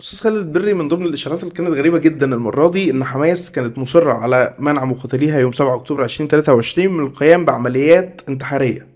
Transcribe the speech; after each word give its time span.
أستاذ 0.00 0.18
خالد 0.20 0.52
بري 0.52 0.74
من 0.74 0.88
ضمن 0.88 1.06
الإشارات 1.06 1.42
اللي 1.42 1.54
كانت 1.54 1.68
غريبة 1.68 1.98
جدا 1.98 2.34
المرة 2.34 2.68
دي 2.70 2.90
إن 2.90 3.04
حماس 3.04 3.50
كانت 3.50 3.78
مصرة 3.78 4.12
على 4.12 4.56
منع 4.58 4.84
مقاتليها 4.84 5.38
يوم 5.40 5.52
7 5.52 5.74
أكتوبر 5.74 6.04
2023 6.04 6.88
من 6.88 7.06
القيام 7.06 7.44
بعمليات 7.44 8.20
انتحارية. 8.28 8.86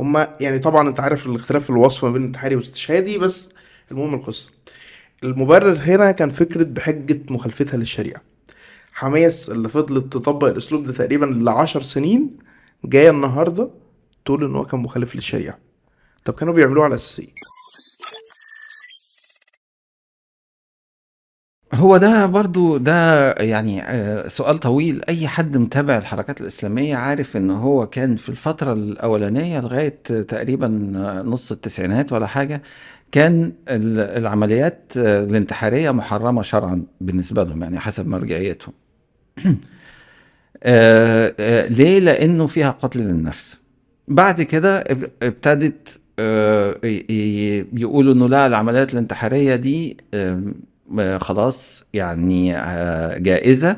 هما 0.00 0.36
يعني 0.40 0.58
طبعا 0.58 0.88
أنت 0.88 1.00
عارف 1.00 1.26
الاختلاف 1.26 1.64
في 1.64 1.70
الوصف 1.70 2.04
ما 2.04 2.10
بين 2.10 2.22
انتحاري 2.22 2.56
واستشهادي 2.56 3.18
بس 3.18 3.48
المهم 3.90 4.14
القصة. 4.14 4.50
المبرر 5.24 5.72
هنا 5.82 6.10
كان 6.12 6.30
فكرة 6.30 6.62
بحجة 6.64 7.20
مخالفتها 7.30 7.76
للشريعة. 7.76 8.22
حماس 8.92 9.50
اللي 9.50 9.68
فضلت 9.68 10.12
تطبق 10.12 10.48
الأسلوب 10.48 10.86
ده 10.86 10.92
تقريبا 10.92 11.26
لعشر 11.26 11.82
سنين 11.82 12.36
جاية 12.84 13.10
النهاردة 13.10 13.70
تقول 14.24 14.44
إن 14.44 14.56
هو 14.56 14.64
كان 14.64 14.80
مخالف 14.80 15.14
للشريعة. 15.14 15.58
طب 16.24 16.34
كانوا 16.34 16.54
بيعملوه 16.54 16.84
على 16.84 16.94
أساس 16.94 17.20
إيه؟ 17.20 17.28
هو 21.74 21.96
ده 21.96 22.26
برضو 22.26 22.76
ده 22.76 23.32
يعني 23.32 23.82
آه، 23.82 24.28
سؤال 24.28 24.58
طويل. 24.58 25.02
أي 25.08 25.28
حد 25.28 25.56
متابع 25.56 25.98
الحركات 25.98 26.40
الإسلامية 26.40 26.96
عارف 26.96 27.36
إن 27.36 27.50
هو 27.50 27.86
كان 27.86 28.16
في 28.16 28.28
الفترة 28.28 28.72
الأولانية 28.72 29.60
لغاية 29.60 29.98
تقريبا 30.28 30.68
نص 31.26 31.52
التسعينات 31.52 32.12
ولا 32.12 32.26
حاجة 32.26 32.62
كان 33.12 33.52
ال- 33.68 34.00
العمليات 34.18 34.92
آه، 34.96 35.24
الانتحارية 35.24 35.90
محرمة 35.90 36.42
شرعا 36.42 36.82
بالنسبة 37.00 37.42
لهم 37.44 37.62
يعني 37.62 37.80
حسب 37.80 38.08
مرجعيتهم. 38.08 38.74
آه، 40.62 41.66
ليه؟ 41.68 41.98
لأنه 42.00 42.46
فيها 42.46 42.70
قتل 42.70 43.00
للنفس. 43.00 43.60
بعد 44.08 44.42
كده 44.42 44.78
اب- 44.80 45.10
ابتدت 45.22 46.00
يقولوا 47.72 48.14
إنه 48.14 48.28
لا 48.28 48.46
العمليات 48.46 48.92
الانتحارية 48.94 49.56
دي 49.56 49.96
خلاص 51.20 51.84
يعني 51.92 52.56
آه، 52.56 53.18
جائزة. 53.18 53.76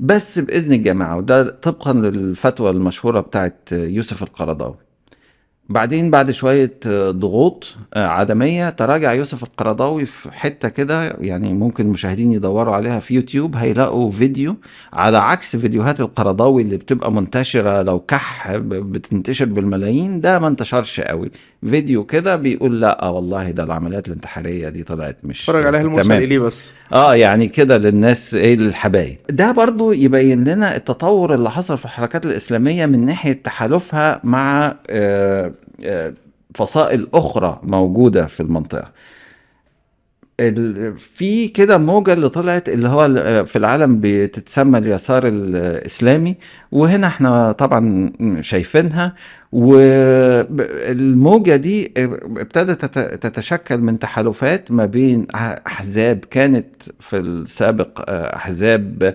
بس 0.00 0.38
بإذن 0.38 0.72
الجماعة 0.72 1.16
وده 1.16 1.50
طبقا 1.50 1.92
للفتوى 1.92 2.70
المشهورة 2.70 3.20
بتاعت 3.20 3.68
يوسف 3.72 4.22
القرضاوي. 4.22 4.74
بعدين 5.68 6.10
بعد 6.10 6.30
شوية 6.30 6.74
آه، 6.86 7.10
ضغوط 7.10 7.74
آه، 7.94 8.06
عدمية 8.06 8.70
تراجع 8.70 9.12
يوسف 9.12 9.42
القرضاوي 9.42 10.06
في 10.06 10.30
حتة 10.32 10.68
كده 10.68 11.10
يعني 11.20 11.52
ممكن 11.54 11.84
المشاهدين 11.86 12.32
يدوروا 12.32 12.74
عليها 12.74 13.00
في 13.00 13.14
يوتيوب 13.14 13.56
هيلاقوا 13.56 14.10
فيديو 14.10 14.56
على 14.92 15.18
عكس 15.18 15.56
فيديوهات 15.56 16.00
القرضاوي 16.00 16.62
اللي 16.62 16.76
بتبقى 16.76 17.12
منتشرة 17.12 17.82
لو 17.82 18.00
كح 18.00 18.56
بتنتشر 18.56 19.44
بالملايين. 19.44 20.20
ده 20.20 20.38
ما 20.38 20.48
انتشرش 20.48 21.00
قوي. 21.00 21.30
فيديو 21.70 22.04
كده 22.04 22.36
بيقول 22.36 22.80
لا 22.80 23.04
والله 23.04 23.50
ده 23.50 23.62
العمليات 23.64 24.08
الانتحارية 24.08 24.68
دي 24.68 24.82
طلعت 24.82 25.16
مش 25.24 25.40
اتفرج 25.40 25.66
عليها 25.66 25.80
المرسل 25.80 26.08
تمام. 26.08 26.22
إليه 26.22 26.38
بس؟ 26.38 26.74
آه 26.92 27.14
يعني 27.14 27.48
كده 27.48 27.78
للناس 27.78 28.34
إيه 28.34 28.54
الحبايب 28.54 29.16
ده 29.30 29.52
برضو 29.52 29.92
يبين 29.92 30.44
لنا 30.44 30.76
التطور 30.76 31.34
اللي 31.34 31.50
حصل 31.50 31.78
في 31.78 31.84
الحركات 31.84 32.26
الإسلامية 32.26 32.86
من 32.86 33.06
ناحية 33.06 33.32
تحالفها 33.32 34.20
مع 34.24 34.76
آه، 34.90 35.52
آه، 35.84 36.12
فصائل 36.54 37.08
أخرى 37.14 37.60
موجودة 37.62 38.26
في 38.26 38.40
المنطقة. 38.40 38.88
في 40.98 41.48
كده 41.48 41.78
موجة 41.78 42.12
اللي 42.12 42.28
طلعت 42.28 42.68
اللي 42.68 42.88
هو 42.88 43.04
في 43.44 43.56
العالم 43.56 43.98
بتتسمى 44.02 44.78
اليسار 44.78 45.26
الإسلامي 45.26 46.36
وهنا 46.72 47.06
إحنا 47.06 47.52
طبعا 47.52 48.12
شايفينها 48.40 49.14
والموجة 49.52 51.56
دي 51.56 51.92
ابتدت 51.96 52.84
تت- 52.84 53.26
تتشكل 53.26 53.78
من 53.78 53.98
تحالفات 53.98 54.70
ما 54.72 54.86
بين 54.86 55.26
أحزاب 55.66 56.24
كانت 56.30 56.66
في 57.00 57.16
السابق 57.16 58.04
أحزاب 58.10 59.14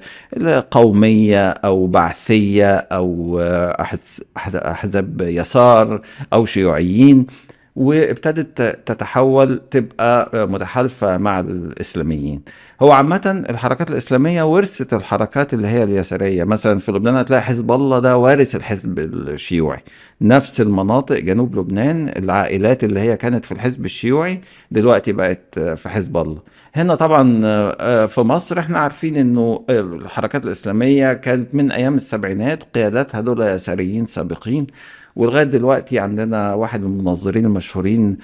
قومية 0.72 1.50
أو 1.50 1.88
بعثية 1.88 2.76
أو 2.76 3.39
أحز- 3.80 4.22
أحزاب 4.56 5.21
يسار 5.21 6.02
أو 6.33 6.45
شيوعيين. 6.45 7.27
وابتدت 7.76 8.62
تتحول 8.86 9.62
تبقى 9.72 10.48
متحالفة 10.48 11.18
مع 11.18 11.40
الإسلاميين. 11.40 12.42
هو 12.82 12.92
عامة 12.92 13.46
الحركات 13.50 13.92
الإسلامية 13.92 14.44
ورثت 14.44 14.94
الحركات 14.94 15.54
اللي 15.54 15.68
هي 15.68 15.84
اليسارية. 15.84 16.44
مثلا 16.44 16.80
في 16.80 16.92
لبنان 16.92 17.16
هتلاقي 17.16 17.42
حزب 17.42 17.72
الله 17.72 18.00
ده 18.00 18.18
وارث 18.18 18.56
الحزب 18.56 19.00
الشيوعي. 19.00 19.80
نفس 20.22 20.62
المناطق 20.62 21.20
جنوب 21.20 21.56
لبنان 21.60 22.10
العائلات 22.18 22.84
اللي 22.84 23.00
هي 23.00 23.18
كانت 23.18 23.46
في 23.46 23.52
الحزب 23.52 23.86
الشيوعي 23.86 24.42
دلوقتي 24.72 25.12
بقت 25.12 25.60
في 25.60 25.90
حزب 25.90 26.18
الله. 26.18 26.40
هنا 26.76 26.96
طبعا 26.96 27.42
آه، 27.46 28.06
في 28.06 28.22
مصر 28.22 28.60
إحنا 28.60 28.80
عارفين 28.80 29.16
إنه 29.16 29.66
الحركات 29.70 30.46
الإسلامية 30.46 31.14
كانت 31.14 31.56
من 31.56 31.72
أيام 31.72 31.96
السبعينات 31.96 32.64
قياداتها 32.76 33.22
دول 33.22 33.42
يساريين 33.42 34.06
سابقين. 34.06 34.68
ولغاية 35.15 35.43
دلوقتي 35.43 35.99
عندنا 35.99 36.53
واحد 36.53 36.81
من 36.81 36.99
المنظرين 36.99 37.45
المشهورين 37.45 38.17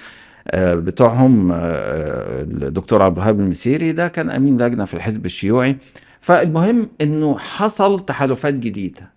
آه، 0.48 0.74
بتوعهم 0.74 1.52
آه، 1.52 2.42
الدكتور 2.42 3.02
عبد 3.02 3.16
الوهاب 3.16 3.40
المسيري 3.40 3.92
ده 3.92 4.08
كان 4.08 4.30
أمين 4.30 4.62
لجنة 4.62 4.84
في 4.84 4.94
الحزب 4.94 5.26
الشيوعي. 5.26 5.76
فالمهم 6.20 6.88
إنه 7.00 7.38
حصل 7.38 8.04
تحالفات 8.06 8.54
جديدة 8.54 9.10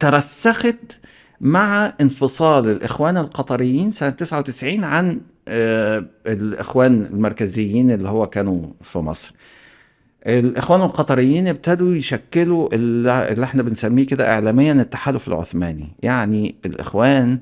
ترسخت 0.00 0.98
مع 1.40 1.92
انفصال 2.00 2.68
الإخوان 2.70 3.16
القطريين 3.16 3.92
سنة 3.92 4.10
99 4.10 4.84
عن 4.84 5.20
آه، 5.48 6.04
الإخوان 6.26 7.02
المركزيين 7.12 7.90
اللي 7.90 8.08
هو 8.08 8.26
كانوا 8.26 8.62
في 8.82 8.98
مصر. 8.98 9.32
الإخوان 10.26 10.80
القطريين 10.82 11.48
ابتدوا 11.48 11.94
يشكلوا 11.94 12.68
اللي 12.72 13.44
إحنا 13.44 13.62
بنسميه 13.62 14.06
كده 14.06 14.32
اعلاميا 14.32 14.72
التحالف 14.72 15.28
العثماني. 15.28 15.88
يعني 16.02 16.54
الإخوان 16.66 17.38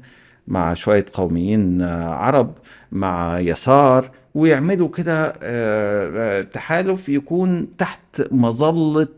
مع 0.48 0.74
شوية 0.74 1.06
قوميين 1.12 1.82
آه، 1.82 2.14
عرب 2.14 2.54
مع 2.92 3.40
يسار 3.40 4.10
ويعملوا 4.34 4.88
كده 4.88 5.26
آه، 5.28 5.34
آه، 5.42 6.42
تحالف 6.42 7.08
يكون 7.08 7.76
تحت 7.78 8.22
مظلة 8.30 9.08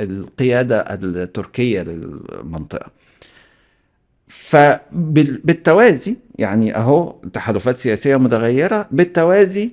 القيادة 0.00 0.80
التركية 0.80 1.82
للمنطقة. 1.82 2.86
فبالتوازي 4.28 6.16
يعني 6.38 6.76
أهو 6.76 7.14
تحالفات 7.32 7.78
سياسية 7.78 8.16
متغيرة 8.16 8.86
بالتوازي 8.90 9.70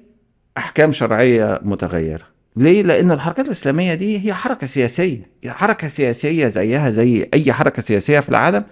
أحكام 0.57 0.91
شرعية 0.91 1.59
متغيرة. 1.63 2.34
ليه؟ 2.55 2.83
لأن 2.83 3.11
الحركات 3.11 3.45
الإسلامية 3.45 3.93
دي 3.93 4.25
هي 4.27 4.33
حركة 4.33 4.67
سياسية. 4.67 5.21
هي 5.43 5.51
حركة 5.51 5.87
سياسية 5.87 6.47
زيها 6.47 6.89
زي 6.89 7.29
أي 7.33 7.53
حركة 7.53 7.81
سياسية 7.81 8.19
في 8.19 8.29
العالم. 8.29 8.63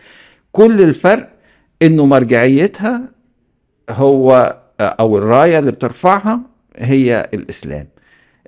كل 0.51 0.81
الفرق 0.81 1.29
إنه 1.81 2.05
مرجعيتها 2.05 3.01
هو 3.89 4.57
أو 4.81 5.17
الراية 5.17 5.59
اللي 5.59 5.71
بترفعها 5.71 6.39
هي 6.77 7.29
الإسلام. 7.33 7.87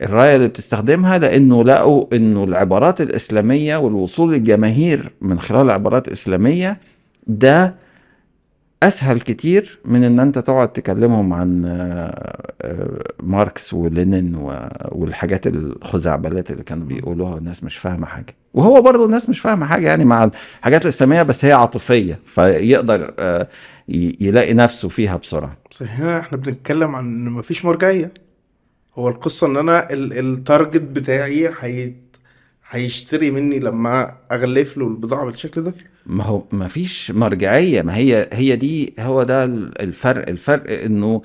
الراية 0.01 0.35
اللي 0.35 0.47
بتستخدمها 0.47 1.18
لأنه 1.18 1.63
لقوا 1.63 2.06
إنه 2.16 2.44
العبارات 2.44 3.02
الإسلامية 3.02 3.78
والوصول 3.78 4.34
للجماهير 4.34 5.12
من 5.22 5.40
خلال 5.40 5.69
عبارات 5.72 6.07
اسلاميه 6.07 6.78
ده 7.28 7.75
أسهل 8.88 9.19
كتير 9.22 9.79
من 9.85 10.03
إن 10.03 10.19
أنت 10.19 10.40
تقعد 10.40 10.73
تكلمهم 10.73 11.34
عن 11.34 11.66
آه، 11.66 12.53
آه، 12.62 13.03
ماركس 13.23 13.73
ولينين 13.73 14.35
والحاجات 14.91 15.47
الخزعبلات 15.47 16.51
اللي 16.51 16.63
كانوا 16.63 16.88
بيقولوها 16.88 17.38
الناس 17.38 17.63
مش 17.63 17.78
فاهمة 17.78 18.06
حاجة. 18.07 18.35
وهو 18.53 18.81
برضه 18.81 19.06
الناس 19.06 19.29
مش 19.29 19.40
فاهمة 19.40 19.66
حاجة 19.66 19.88
يعني 19.88 20.06
مع 20.06 20.29
الحاجات 20.59 20.84
الإسلامية 20.84 21.23
بس 21.23 21.46
هي 21.46 21.51
عاطفية 21.53 22.19
فيقدر 22.25 23.13
آه، 23.19 23.47
يلاقي 23.88 24.53
نفسه 24.53 24.90
فيها 24.90 25.17
بسرعة. 25.17 25.57
بس 25.72 25.84
هنا 25.84 26.19
إحنا 26.19 26.38
بنتكلم 26.38 26.96
عن 26.96 27.06
إن 27.06 27.29
مفيش 27.29 27.66
مرجعية. 27.66 28.12
هو 28.96 29.09
القصة 29.09 29.47
إن 29.47 29.57
أنا 29.57 29.94
ال- 29.94 30.20
التارجت 30.20 30.81
بتاعي 30.81 31.49
هي 31.59 31.93
هيشتري 32.70 33.31
مني 33.31 33.59
لما 33.59 34.16
أغلف 34.31 34.78
له 34.78 34.88
البضاعة 34.88 35.26
بالشكل 35.26 35.61
ده؟ 35.64 35.73
ما 36.05 36.23
هو 36.23 36.43
ما 36.52 36.67
فيش 36.67 37.11
مرجعية. 37.11 37.81
ما 37.81 37.96
هي 37.97 38.29
هي 38.34 38.55
دي 38.55 38.93
هو 38.99 39.23
ده 39.23 39.43
الفرق. 39.43 40.29
الفرق 40.29 40.84
إنه 40.84 41.22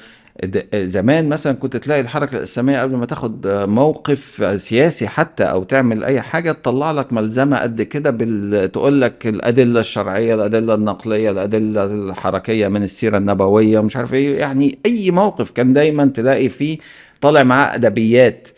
زمان 0.75 1.29
مثلا 1.29 1.53
كنت 1.53 1.77
تلاقي 1.77 2.01
الحركة 2.01 2.37
الإسلامية 2.37 2.83
قبل 2.83 2.97
ما 2.97 3.07
تاخد 3.07 3.47
موقف 3.47 4.45
سياسي 4.63 5.09
حتى 5.09 5.45
أو 5.45 5.65
تعمل 5.65 6.05
أي 6.05 6.21
حاجة 6.21 6.53
تطلع 6.53 6.91
لك 6.91 7.13
ملزمة 7.13 7.59
قد 7.59 7.83
كده 7.83 8.11
بال... 8.11 8.73
تقول 8.73 9.01
لك 9.01 9.27
الأدلة 9.27 9.81
الشرعية 9.81 10.35
الأدلة 10.35 10.75
النقلية 10.75 11.31
الأدلة 11.31 11.85
الحركية 11.85 12.69
من 12.69 12.83
السيرة 12.83 13.19
النبوية 13.19 13.81
مش 13.81 13.97
عارف 13.97 14.15
إيه. 14.15 14.39
يعني 14.39 14.79
أي 14.87 15.11
موقف 15.11 15.51
كان 15.51 15.73
دايما 15.73 16.07
تلاقي 16.07 16.49
فيه 16.49 16.79
طالع 17.21 17.43
معاه 17.43 17.75
أدبيات 17.75 18.49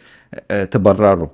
آه، 0.50 0.64
تبرره. 0.64 1.30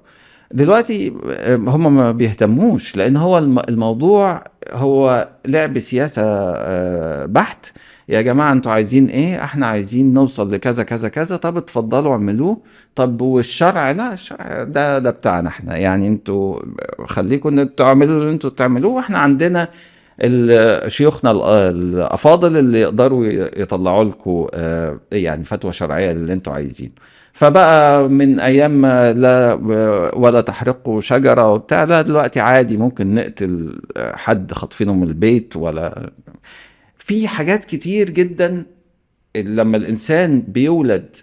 دلوقتي 0.50 1.12
آه، 1.31 1.56
هم 1.56 1.97
ما 1.97 2.12
بيهتموش 2.12 2.97
لأن 2.97 3.17
هو 3.17 3.39
الم- 3.39 3.59
الموضوع 3.59 4.45
هو 4.71 5.29
لعب 5.47 5.79
سياسة 5.79 6.23
آه، 6.25 7.27
بحت. 7.27 7.67
يا 8.09 8.21
جماعة 8.23 8.53
أنتوا 8.53 8.73
عايزين 8.73 9.06
إيه؟ 9.06 9.45
إحنا 9.45 9.67
عايزين 9.67 10.15
نوصل 10.15 10.53
لكذا 10.53 10.83
كذا 10.85 11.09
كذا. 11.09 11.37
طب 11.37 11.56
اتفضلوا 11.56 12.12
اعملوه. 12.12 12.59
طب 12.97 13.21
والشرع؟ 13.21 13.91
لا 13.91 14.12
الشرع 14.12 14.62
ده 14.65 14.99
ده 14.99 15.11
بتاعنا 15.11 15.49
إحنا. 15.49 15.77
يعني 15.77 16.09
أنتوا 16.09 16.61
خليكم 17.06 17.49
ان 17.49 17.59
أنتوا 17.59 17.93
اللي 17.93 18.31
أنتوا 18.31 18.50
تعملوه 18.50 18.93
وإحنا 18.93 19.19
عندنا 19.19 19.69
شيوخنا 20.89 21.31
ال- 21.31 21.43
الافاضل 21.43 22.56
اللي 22.56 22.81
يقدروا 22.81 23.25
يطلعوا 23.56 24.05
لكم 24.05 24.47
يعني 25.12 25.45
فتوى 25.45 25.73
شرعية 25.73 26.11
اللي 26.11 26.33
أنتوا 26.33 26.53
عايزينه. 26.53 26.93
فبقى 27.38 28.08
من 28.08 28.40
أيام 28.40 28.70
ما 28.81 29.12
لا 29.12 29.55
ولا 30.17 30.40
تحرقوا 30.40 31.00
شجرة 31.00 31.52
وبتاع 31.52 31.85
لا 31.85 32.02
دلوقتي 32.02 32.40
عادي 32.40 32.76
ممكن 32.76 33.14
نقتل 33.14 33.81
حد 33.96 34.52
خاطفينه 34.52 34.94
من 34.94 35.02
البيت 35.08 35.56
ولا 35.56 36.11
في 36.99 37.29
حاجات 37.29 37.64
كتير 37.64 38.11
جدا 38.11 38.64
لما 39.37 39.76
الإنسان 39.76 40.40
بيولد 40.49 41.17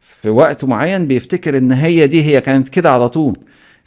في 0.00 0.28
وقت 0.30 0.64
معين 0.64 1.06
بيفتكر 1.06 1.58
إن 1.58 1.72
هي 1.72 2.06
دي 2.06 2.22
هي 2.24 2.40
كانت 2.40 2.68
كده 2.68 2.90
على 2.92 3.08
طول. 3.08 3.38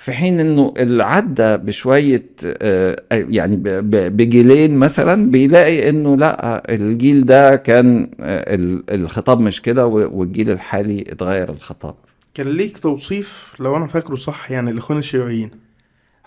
في 0.04 0.12
حين 0.12 0.40
إنه 0.40 0.74
اللي 0.78 1.04
عدى 1.04 1.58
بشوية 1.58 2.26
آه، 2.46 3.04
يعني 3.12 3.56
ب- 3.56 3.64
ب- 3.68 4.18
بجيلين 4.18 4.76
مثلا 4.78 5.32
بيلاقي 5.32 5.90
إنه 5.90 6.18
لا 6.18 6.64
الجيل 6.74 7.26
ده 7.26 7.56
كان 7.56 8.10
آه، 8.20 8.56
ال- 8.56 8.84
الخطاب 8.94 9.40
مش 9.42 9.62
كده 9.62 9.86
والجيل 9.88 10.52
الحالي 10.52 11.02
اتغير 11.10 11.50
الخطاب. 11.50 11.96
كان 12.34 12.48
ليك 12.48 12.78
توصيف 12.78 13.56
لو 13.60 13.78
أنا 13.78 13.88
فاكره 13.88 14.16
صح 14.16 14.52
يعني 14.52 14.70
الاخوان 14.72 15.00
الشيوعيين؟ 15.00 15.52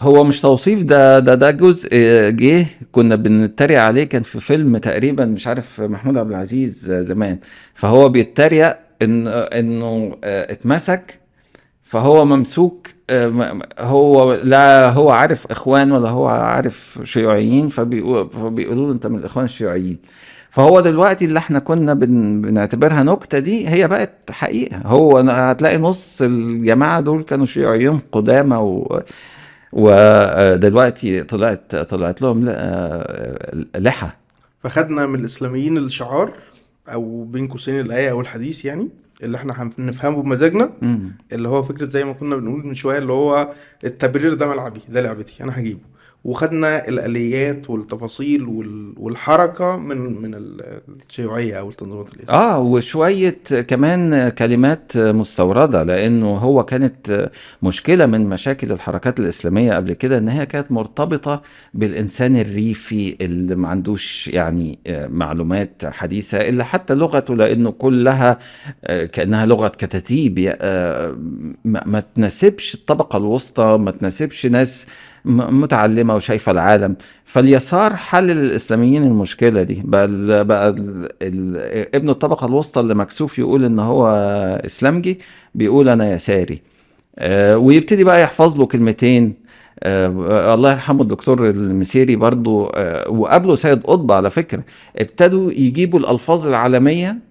هو 0.01 0.25
مش 0.25 0.41
توصيف 0.41 0.83
ده 0.83 1.19
ده 1.19 1.35
ده 1.35 1.51
جزء 1.51 1.89
آه، 1.93 2.31
جه 2.31 2.67
كنا 2.93 3.17
بنتريق 3.17 3.81
عليه 3.81 4.05
كان 4.05 4.23
في 4.23 4.41
فيلم 4.41 4.77
تقريبا 4.77 5.25
مش 5.25 5.47
عارف 5.47 5.81
محمود 5.81 6.19
عبد 6.19 6.31
العزيز 6.31 6.91
آه، 6.91 7.03
زمان 7.03 7.39
فهو 7.75 8.09
بيتريق 8.09 8.77
إن 9.03 9.27
آه، 9.27 9.33
إنه 9.59 10.17
آه، 10.25 10.53
اتمسك 10.53 11.19
فهو 11.87 12.25
ممسوك 12.25 12.87
آه، 13.11 13.59
هو 13.79 14.35
لا 14.35 14.91
هو 14.91 15.11
عارف 15.11 15.47
إخوان 15.47 15.93
ولا 15.93 16.09
هو 16.09 16.27
عارف 16.27 16.99
شيوعيين 17.05 17.69
فبيقو- 17.71 18.37
فبيقولوا 18.37 18.87
له 18.87 18.93
أنت 18.93 19.07
من 19.07 19.19
الإخوان 19.19 19.45
الشيوعيين. 19.45 19.99
فهو 20.51 20.81
دلوقتي 20.81 21.25
اللي 21.25 21.39
إحنا 21.39 21.59
كنا 21.59 21.95
بن 21.95 22.41
بنعتبرها 22.43 23.03
نكتة 23.03 23.39
دي 23.39 23.69
هي 23.69 23.89
بقت 23.89 24.13
حقيقة. 24.31 24.77
هو 24.87 25.19
هتلاقي 25.19 25.79
نص 25.79 26.23
الجماعة 26.23 27.01
دول 27.01 27.23
كانوا 27.23 27.47
شيوعيين 27.47 28.01
قدامى 28.13 28.57
و 28.57 29.01
ودلوقتي 29.73 31.23
طلعت 31.23 31.77
طلعت 31.77 32.23
لهم 32.23 32.47
آه، 32.49 33.55
لحى. 33.77 34.09
فخدنا 34.63 35.07
من 35.07 35.21
الإسلاميين 35.21 35.79
الشعار 35.79 36.33
أو 36.93 37.25
بين 37.25 37.49
قوسين 37.49 37.81
الآية 37.81 38.11
أو 38.11 38.21
الحديث 38.21 38.65
يعني 38.65 38.89
اللي 39.23 39.37
إحنا 39.37 39.71
هنفهمه 39.79 40.23
بمزاجنا. 40.23 40.73
اللي 41.33 41.49
هو 41.49 41.63
فكرة 41.63 41.89
زي 41.89 42.05
ما 42.05 42.13
كنا 42.13 42.37
بنقول 42.37 42.67
من 42.67 42.75
شوية 42.75 42.99
اللي 42.99 43.13
هو 43.13 43.51
التبرير 43.85 44.35
ده 44.35 44.47
ملعبي 44.47 44.81
ده 44.89 45.01
لعبتي 45.01 45.43
أنا 45.45 45.59
هجيبه 45.61 45.81
وخدنا 46.27 46.89
الآليات 46.89 47.71
والتفاصيل 47.71 48.43
وال- 48.43 48.95
والحركة 48.97 49.77
من 49.77 50.23
من 50.23 50.35
ال- 50.35 50.81
الشيوعية 51.09 51.55
أو 51.55 51.69
التنظيمات 51.69 52.15
الإسلامية. 52.15 52.43
آه 52.45 52.59
وشوية 52.61 53.39
كمان 53.69 54.29
كلمات 54.29 54.97
مستوردة 54.97 55.83
لأنه 55.83 56.27
هو 56.37 56.65
كانت 56.65 57.31
مشكلة 57.63 58.07
من 58.07 58.29
مشاكل 58.29 58.73
الحركات 58.73 59.21
الإسلامية 59.21 59.75
قبل 59.77 59.93
كده 59.93 60.19
إن 60.19 60.29
هي 60.29 60.47
كانت 60.47 60.73
مرتبطة 60.73 61.43
بالإنسان 61.75 62.37
الريفي 62.37 63.17
اللي 63.21 63.55
ما 63.55 63.69
عندوش 63.69 64.29
يعني 64.29 64.79
معلومات 65.09 65.83
حديثة 65.87 66.39
إلا 66.49 66.65
حتى 66.65 66.95
لغته 66.95 67.35
لأنه 67.37 67.71
كلها 67.71 68.39
كأنها 69.13 69.47
لغة 69.47 69.69
كتاتيب 69.69 70.55
آه، 70.61 71.17
ما 71.65 72.03
تناسبش 72.15 72.75
الطبقة 72.75 73.17
الوسطى 73.17 73.77
ما 73.81 73.91
تناسبش 73.91 74.47
ناس 74.47 74.87
م- 75.27 75.61
متعلمة 75.61 76.15
وشايفة 76.17 76.53
العالم. 76.53 76.97
فاليسار 77.25 77.97
حل 77.97 78.27
للإسلاميين 78.27 79.05
المشكلة 79.05 79.63
دي. 79.63 79.83
بقى 79.85 80.09
بقى 80.45 80.69
ال 81.23 81.57
ابن 81.95 82.11
الطبقة 82.11 82.47
الوسطى 82.47 82.81
اللي 82.81 82.95
مكسوف 82.95 83.39
يقول 83.39 83.65
إن 83.65 83.79
هو 83.79 84.07
إسلامجي 84.67 85.21
بيقول 85.55 85.89
أنا 85.89 86.13
يساري. 86.15 86.63
آه، 87.19 87.59
ويبتدي 87.59 88.05
بقى 88.05 88.23
يحفظ 88.23 88.59
له 88.59 88.67
كلمتين. 88.67 89.35
آه، 89.83 90.55
الله 90.55 90.73
يرحمه 90.73 91.03
الدكتور 91.03 91.51
المسيري 91.51 92.17
برضو. 92.17 92.67
آه، 92.75 93.09
وقابله 93.11 93.55
سيد 93.55 93.83
قطب 93.83 94.13
على 94.13 94.31
فكرة. 94.31 94.63
ابتدوا 94.99 95.53
يجيبوا 95.53 95.99
الألفاظ 95.99 96.49
العالمية 96.49 97.11
وي- 97.11 97.26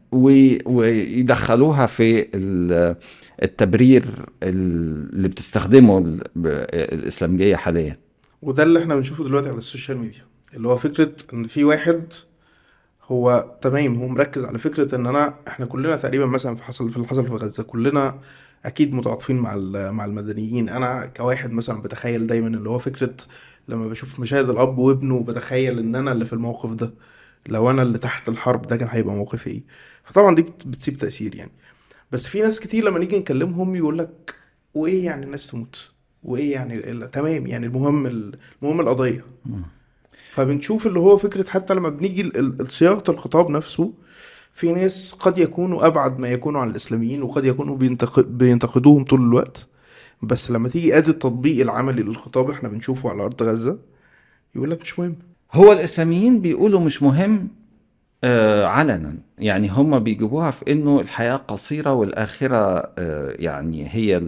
ويدخلوها 0.65 1.85
في 1.85 2.27
ال- 2.35 2.95
التبرير 3.43 4.25
اللي 4.43 5.27
بتستخدمه 5.27 5.97
ال- 5.97 6.23
ب- 6.35 6.47
الإسلامجية 6.73 7.55
حاليا. 7.55 7.97
وده 8.41 8.63
اللي 8.63 8.79
إحنا 8.79 8.95
بنشوفه 8.95 9.23
دلوقتي 9.23 9.49
على 9.49 9.57
ال 9.57 9.63
social 9.63 9.97
media 9.97 10.21
اللي 10.55 10.67
هو 10.67 10.77
فكرة 10.77 11.11
إن 11.33 11.43
في 11.47 11.63
واحد 11.63 12.03
هو 13.07 13.55
تمام 13.61 13.95
هو 13.95 14.07
مركز 14.07 14.45
على 14.45 14.59
فكرة 14.59 14.95
إن 14.95 15.07
أنا 15.07 15.33
إحنا 15.47 15.65
كلنا 15.65 15.95
تقريبا 15.95 16.25
مثلا 16.25 16.55
في 16.55 16.63
حصل 16.63 16.89
في 16.89 16.97
اللي 16.97 17.07
حصل 17.07 17.25
في 17.27 17.31
غزة 17.33 17.63
كلنا 17.63 18.19
أكيد 18.65 18.93
متعاطفين 18.93 19.35
مع 19.37 19.55
مع 19.91 20.05
المدنيين. 20.05 20.69
أنا 20.69 21.05
كواحد 21.05 21.51
مثلا 21.51 21.81
بتخيل 21.81 22.27
دايما 22.27 22.47
اللي 22.47 22.69
هو 22.69 22.79
فكرة 22.79 23.13
لما 23.67 23.87
بشوف 23.87 24.19
مشاهد 24.19 24.49
الأب 24.49 24.77
وابنه 24.77 25.19
بتخيل 25.23 25.79
إن 25.79 25.95
أنا 25.95 26.11
اللي 26.11 26.25
في 26.25 26.33
الموقف 26.33 26.73
ده. 26.73 26.93
لو 27.49 27.69
أنا 27.69 27.81
اللي 27.81 27.97
تحت 27.97 28.29
الحرب 28.29 28.61
ده 28.67 28.75
كان 28.77 28.87
هيبقى 28.91 29.15
موقفي 29.15 29.49
إيه. 29.49 29.63
فطبعا 30.03 30.35
دي 30.35 30.41
بت- 30.41 30.67
بتسيب 30.67 30.97
تأثير 30.97 31.35
يعني. 31.35 31.51
بس 32.11 32.27
في 32.27 32.41
ناس 32.41 32.59
كتير 32.59 32.83
لما 32.83 32.99
نيجي 32.99 33.19
نكلمهم 33.19 33.75
يقول 33.75 33.97
لك 33.97 34.35
وإيه 34.73 35.05
يعني 35.05 35.25
الناس 35.25 35.47
تموت؟ 35.47 35.91
وإيه 36.23 36.51
يعني 36.53 37.07
تمام 37.07 37.47
يعني 37.47 37.65
المهم 37.65 38.07
ال- 38.07 38.37
المهم 38.61 38.79
القضية. 38.81 39.25
فبنشوف 40.33 40.87
اللي 40.87 40.99
هو 40.99 41.17
فكرة 41.17 41.49
حتى 41.49 41.73
لما 41.73 41.89
بنيجي 41.89 42.31
صياغة 42.63 43.03
الخطاب 43.09 43.49
نفسه 43.49 43.93
في 44.53 44.71
ناس 44.71 45.13
قد 45.19 45.37
يكونوا 45.37 45.87
أبعد 45.87 46.19
ما 46.19 46.27
يكونوا 46.29 46.61
عن 46.61 46.69
الإسلاميين 46.69 47.23
وقد 47.23 47.45
يكونوا 47.45 47.77
بينتق- 47.77 48.19
بينتقدوهم 48.19 49.03
طول 49.03 49.21
الوقت. 49.21 49.67
بس 50.21 50.51
لما 50.51 50.69
تيجي 50.69 50.97
ادي 50.97 51.11
التطبيق 51.11 51.61
العملي 51.61 52.03
للخطاب 52.03 52.49
إحنا 52.49 52.69
بنشوفه 52.69 53.09
على 53.09 53.23
أرض 53.23 53.43
غزة 53.43 53.79
يقول 54.55 54.71
لك 54.71 54.81
مش 54.81 54.99
مهم. 54.99 55.15
هو 55.55 55.71
الإسلاميين 55.71 56.41
بيقولوا 56.41 56.79
مش 56.79 57.03
مهم 57.03 57.47
آه، 58.23 58.65
علنا. 58.65 59.15
يعني 59.39 59.69
هم 59.69 59.99
بيجيبوها 59.99 60.51
في 60.51 60.71
إنه 60.71 60.99
الحياة 60.99 61.35
قصيرة 61.35 61.93
والآخرة 61.93 62.57
آه، 62.97 63.35
يعني 63.39 63.87
هي 63.91 64.21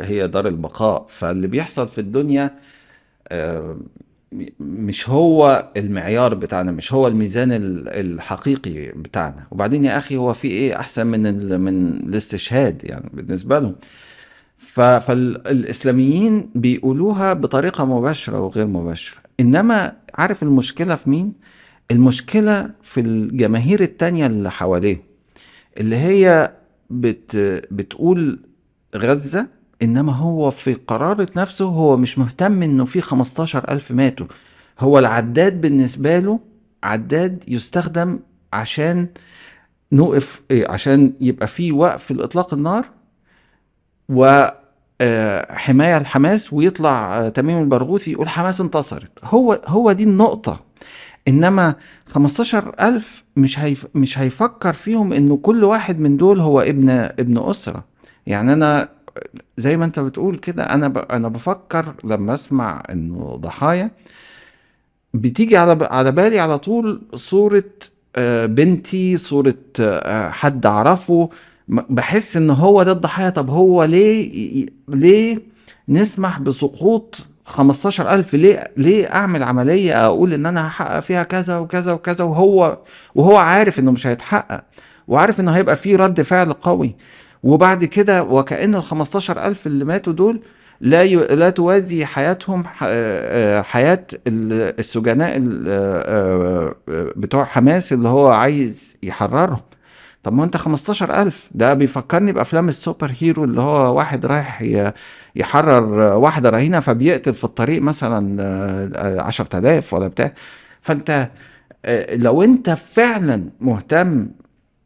هي 0.00 0.28
دار 0.28 0.48
البقاء. 0.48 1.06
فاللي 1.08 1.46
بيحصل 1.46 1.88
في 1.88 2.00
الدنيا 2.00 2.50
آه، 3.28 3.76
مش 4.60 5.08
هو 5.08 5.68
المعيار 5.76 6.34
بتاعنا 6.34 6.72
مش 6.72 6.92
هو 6.92 7.08
الميزان 7.08 7.52
ال- 7.52 7.88
الحقيقي 7.88 8.92
بتاعنا. 8.92 9.46
وبعدين 9.50 9.84
يا 9.84 9.98
أخي 9.98 10.16
هو 10.16 10.34
في 10.34 10.48
إيه؟ 10.48 10.80
أحسن 10.80 11.06
من 11.06 11.60
من 11.60 11.90
الاستشهاد 12.08 12.84
يعني 12.84 13.10
بالنسبة 13.12 13.58
لهم. 13.58 13.74
ف- 14.58 14.80
فالإسلاميين 14.80 16.50
بيقولوها 16.54 17.32
بطريقة 17.32 17.84
مباشرة 17.84 18.40
وغير 18.40 18.66
مباشرة. 18.66 19.23
إنما 19.40 19.96
عارف 20.14 20.42
المشكلة 20.42 20.94
في 20.94 21.10
مين؟ 21.10 21.32
المشكلة 21.90 22.70
في 22.82 23.00
الجماهير 23.00 23.80
التانية 23.80 24.26
اللي 24.26 24.50
حواليه 24.50 25.02
اللي 25.76 25.96
هي 25.96 26.52
بت 26.90 27.36
بتقول 27.70 28.40
غزة 28.96 29.46
إنما 29.82 30.12
هو 30.12 30.50
في 30.50 30.74
قرارة 30.74 31.28
نفسه 31.36 31.64
هو 31.64 31.96
مش 31.96 32.18
مهتم 32.18 32.62
إنه 32.62 32.84
في 32.84 33.00
15 33.00 33.68
ألف 33.68 33.90
ماتوا 33.90 34.26
هو 34.80 34.98
العداد 34.98 35.60
بالنسبة 35.60 36.18
له 36.18 36.40
عداد 36.82 37.44
يستخدم 37.48 38.18
عشان 38.52 39.08
نوقف 39.92 40.40
إيه 40.50 40.68
عشان 40.70 41.12
يبقى 41.20 41.46
في 41.48 41.72
وقف 41.72 42.10
لإطلاق 42.10 42.54
النار 42.54 42.84
وحماية 45.02 45.96
الحماس 45.96 46.52
ويطلع 46.52 47.18
آه، 47.18 47.28
تميم 47.28 47.58
البرغوثي 47.62 48.12
يقول 48.12 48.28
حماس 48.28 48.60
انتصرت 48.60 49.10
هو 49.24 49.60
هو 49.66 49.92
دي 49.92 50.04
النقطة 50.04 50.60
إنما 51.28 51.74
15000 52.08 53.24
مش 53.36 53.58
هيف 53.58 53.86
مش 53.94 54.18
هيفكر 54.18 54.72
فيهم 54.72 55.12
انه 55.12 55.36
كل 55.36 55.64
واحد 55.64 56.00
من 56.00 56.16
دول 56.16 56.40
هو 56.40 56.60
ابن 56.60 56.90
ابن 56.90 57.38
أسرة 57.38 57.84
يعني 58.26 58.52
أنا 58.52 58.88
زي 59.58 59.76
ما 59.76 59.84
أنت 59.84 59.98
بتقول 60.00 60.36
كده 60.36 60.62
أنا 60.64 60.88
ب... 60.88 60.98
أنا 60.98 61.28
بفكر 61.28 61.94
لما 62.04 62.34
أسمع 62.34 62.82
إنه 62.90 63.36
ضحايا 63.40 63.90
بتيجي 65.14 65.56
على. 65.56 65.88
على 65.90 66.12
بالي 66.12 66.38
على 66.40 66.58
طول 66.58 67.02
صورة 67.14 67.64
آه، 68.16 68.46
بنتي 68.46 69.16
صورة 69.18 69.54
آه، 69.80 70.30
حد 70.30 70.66
أعرفه 70.66 71.30
بحس 71.68 72.36
إن 72.36 72.50
هو 72.50 72.82
ده 72.82 72.92
الضحايا. 72.92 73.30
طب 73.30 73.50
هو 73.50 73.84
ليه 73.84 74.66
ليه 74.88 75.38
نسمح 75.88 76.38
بسقوط 76.40 77.18
15000 77.46 78.34
ليه 78.34 78.70
ليه 78.76 79.06
أعمل 79.14 79.42
عملية 79.42 80.06
أقول 80.06 80.32
إن 80.34 80.46
أنا 80.46 80.66
هحقق 80.68 81.00
فيها 81.00 81.22
كذا 81.22 81.58
وكذا 81.58 81.92
وكذا 81.92 82.24
وهو 82.24 82.78
وهو 83.14 83.36
عارف 83.36 83.78
إنه 83.78 83.90
مش 83.90 84.06
هيتحقق 84.06 84.64
وعارف 85.08 85.40
إنه 85.40 85.50
هيبقى 85.52 85.76
فيه 85.76 85.96
رد 85.96 86.22
فعل 86.22 86.52
قوي؟ 86.52 86.94
وبعد 87.42 87.84
كده 87.84 88.22
وكأن 88.22 88.74
ال 88.74 88.82
15000 88.82 89.66
اللي 89.66 89.84
ماتوا 89.84 90.12
دول 90.12 90.40
لا 90.80 91.02
ي... 91.02 91.14
لا 91.16 91.50
توازي 91.50 92.04
حياتهم 92.06 92.64
ح... 92.64 92.78
آه، 92.86 93.62
حياة 93.62 94.06
ال- 94.26 94.78
السجناء 94.78 95.36
ال- 95.36 95.64
آه، 95.68 96.74
آه، 96.88 97.12
بتوع 97.16 97.44
حماس 97.44 97.92
اللي 97.92 98.08
هو 98.08 98.26
عايز 98.28 98.96
يحررهم. 99.02 99.60
طب 100.24 100.32
ما 100.32 100.44
انت 100.44 100.56
15000 100.56 101.48
ده 101.54 101.74
بيفكرني 101.74 102.32
بأفلام 102.32 102.68
السوبر 102.68 103.12
هيرو 103.20 103.44
اللي 103.44 103.60
هو 103.60 103.96
واحد 103.96 104.26
رايح 104.26 104.62
يحرر 105.36 105.84
واحدة 106.16 106.50
رهينة 106.50 106.80
فبيقتل 106.80 107.34
في 107.34 107.44
الطريق 107.44 107.82
مثلا 107.82 108.42
آه، 108.42 108.90
آه، 108.94 109.20
10000 109.20 109.94
ولا 109.94 110.08
بتاع. 110.08 110.32
فانت 110.82 111.28
آه، 111.84 112.16
لو 112.16 112.42
انت 112.42 112.70
فعلا 112.70 113.44
مهتم 113.60 114.28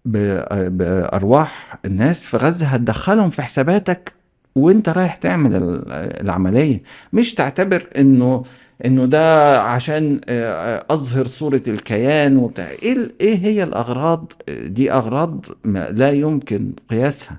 بأرواح 0.05 1.79
الناس 1.85 2.21
في 2.25 2.37
غزة 2.37 2.67
هتدخلهم 2.67 3.31
في 3.31 3.43
حساباتك 3.43 4.13
وانت 4.55 4.89
رايح 4.89 5.17
تعمل 5.17 5.57
ال- 5.57 5.83
العملية. 6.23 6.83
مش 7.13 7.35
تعتبر 7.35 7.87
انه 7.99 8.45
إنه 8.85 9.07
ده 9.07 9.61
عشان 9.63 10.21
آه، 10.29 10.85
أظهر 10.91 11.27
صورة 11.27 11.63
الكيان 11.67 12.37
وبتاع. 12.37 12.71
إيه 12.71 12.93
ال- 12.93 13.13
إيه 13.21 13.37
هي 13.39 13.63
الأغراض؟ 13.63 14.33
دي 14.49 14.93
أغراض 14.93 15.45
ما 15.65 15.91
لا 15.91 16.11
يمكن 16.11 16.73
قياسها. 16.91 17.39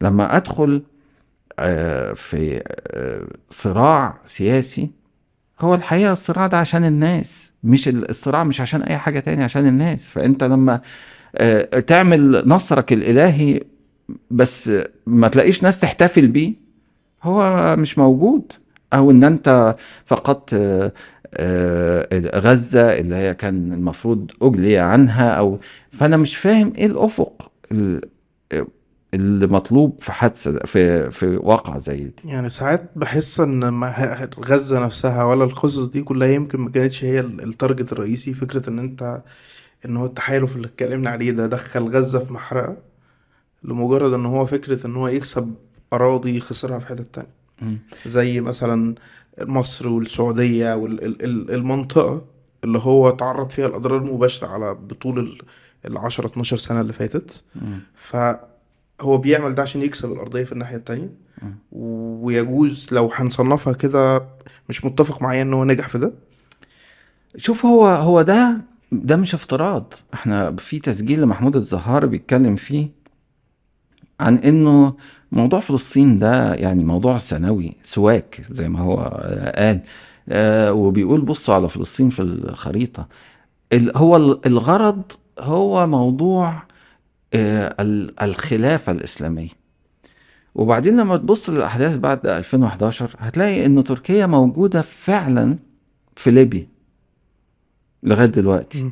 لما 0.00 0.36
أدخل 0.36 0.82
آه، 1.58 2.12
في 2.12 2.62
آه، 2.90 3.26
صراع 3.50 4.18
سياسي 4.26 4.90
هو 5.60 5.74
الحقيقة 5.74 6.12
الصراع 6.12 6.46
ده 6.46 6.58
عشان 6.58 6.84
الناس 6.84 7.52
مش 7.64 7.88
ال- 7.88 8.10
الصراع 8.10 8.44
مش 8.44 8.60
عشان 8.60 8.82
أي 8.82 8.98
حاجة 8.98 9.20
تاني 9.20 9.44
عشان 9.44 9.66
الناس. 9.66 10.10
فأنت 10.10 10.44
لما 10.44 10.80
آه، 11.36 11.80
تعمل 11.80 12.48
نصرك 12.48 12.92
الإلهي 12.92 13.60
بس 14.30 14.70
ما 15.06 15.28
تلاقيش 15.28 15.62
ناس 15.62 15.80
تحتفل 15.80 16.26
بيه 16.26 16.52
هو 17.22 17.76
مش 17.76 17.98
موجود. 17.98 18.52
أو 18.94 19.10
إن 19.10 19.24
أنت 19.24 19.76
فقدت 20.06 20.54
آه، 20.54 20.92
آه، 21.34 22.38
غزة 22.38 22.98
اللي 22.98 23.14
هي 23.14 23.34
كان 23.34 23.72
المفروض 23.72 24.30
أجلي 24.42 24.78
عنها 24.78 25.30
أو 25.30 25.58
فأنا 25.92 26.16
مش 26.16 26.36
فاهم 26.36 26.72
إيه 26.76 26.86
الأفق 26.86 27.50
ال- 27.72 28.00
اللي 29.14 29.46
مطلوب 29.46 30.00
في 30.00 30.12
حادثة 30.12 30.58
في 30.66 31.10
في 31.10 31.36
واقعة 31.36 31.78
زي 31.78 31.96
دي 31.96 32.12
يعني 32.24 32.48
ساعات 32.48 32.90
بحس 32.96 33.40
إن 33.40 33.84
غزة 34.40 34.84
نفسها 34.84 35.24
ولا 35.24 35.44
القصص 35.44 35.86
دي 35.86 36.02
كلها 36.02 36.28
يمكن 36.28 36.60
ما 36.60 36.70
كانتش 36.70 37.04
هي 37.04 37.20
ال- 37.20 37.42
التارجت 37.42 37.92
الرئيسي 37.92 38.34
فكرة 38.34 38.68
إن 38.70 38.78
أنت 38.78 39.22
إن 39.86 39.96
هو 39.96 40.04
التحالف 40.04 40.56
اللي 40.56 40.66
اتكلمنا 40.66 41.10
عليه 41.10 41.30
ده 41.30 41.46
دخل 41.46 41.88
غزة 41.88 42.24
في 42.24 42.32
محرقة 42.32 42.76
لمجرد 43.64 44.12
إن 44.12 44.26
هو 44.26 44.46
فكرة 44.46 44.86
إن 44.86 44.96
هو 44.96 45.08
يكسب 45.08 45.54
أراضي 45.92 46.40
خسرها 46.40 46.78
في 46.78 46.86
حتة 46.86 47.04
تانية. 47.04 47.43
زي 48.06 48.40
مثلا 48.40 48.94
مصر 49.40 49.88
والسعودية 49.88 50.74
والمنطقة 50.74 52.24
اللي 52.64 52.78
هو 52.78 53.10
تعرض 53.10 53.50
فيها 53.50 53.66
الأضرار 53.66 53.98
المباشرة 53.98 54.46
على 54.48 54.74
بطول 54.74 55.18
ال- 55.18 55.38
العشرة 55.86 56.26
12 56.26 56.56
سنة 56.56 56.80
اللي 56.80 56.92
فاتت. 56.92 57.42
فهو 57.94 59.18
بيعمل 59.18 59.54
ده 59.54 59.62
عشان 59.62 59.82
يكسب 59.82 60.12
الأرضية 60.12 60.44
في 60.44 60.52
الناحية 60.52 60.76
التانية. 60.76 61.10
ويجوز 61.72 62.88
لو 62.92 63.10
هنصنفها 63.14 63.72
كده 63.72 64.26
مش 64.68 64.84
متفق 64.84 65.22
معايا 65.22 65.42
إن 65.42 65.54
هو 65.54 65.64
نجح 65.64 65.88
في 65.88 65.98
ده. 65.98 66.12
شوف 67.36 67.66
هو 67.66 67.86
هو 67.86 68.22
ده 68.22 68.56
ده 68.92 69.16
مش 69.16 69.34
افتراض. 69.34 69.94
إحنا 70.14 70.56
في 70.56 70.78
تسجيل 70.78 71.20
لمحمود 71.22 71.56
الزهار 71.56 72.06
بيتكلم 72.06 72.56
فيه 72.56 72.88
عن 74.20 74.36
إنه 74.36 74.94
موضوع 75.34 75.60
فلسطين 75.60 76.18
ده 76.18 76.54
يعني 76.54 76.84
موضوع 76.84 77.18
سنوي 77.18 77.72
سواك 77.84 78.42
زي 78.50 78.68
ما 78.68 78.80
هو 78.80 78.98
آه، 79.00 79.66
قال. 79.66 79.80
آه، 80.28 80.72
وبيقول 80.72 81.20
بصوا 81.20 81.54
على 81.54 81.68
فلسطين 81.68 82.10
في 82.10 82.22
الخريطة. 82.22 83.08
ال- 83.72 83.96
هو 83.96 84.16
ال- 84.16 84.46
الغرض 84.46 85.02
هو 85.40 85.86
موضوع 85.86 86.62
آه، 87.34 87.74
ال- 87.80 88.20
الخلافة 88.22 88.92
الإسلامية. 88.92 89.48
وبعدين 90.54 90.96
لما 90.96 91.16
تبص 91.16 91.50
للأحداث 91.50 91.96
بعد 91.96 92.26
2011 92.26 93.10
هتلاقي 93.18 93.66
إن 93.66 93.84
تركيا 93.84 94.26
موجودة 94.26 94.82
فعلا 94.82 95.56
في 96.16 96.30
ليبيا 96.30 96.66
لغاية 98.02 98.26
دلوقتي. 98.26 98.90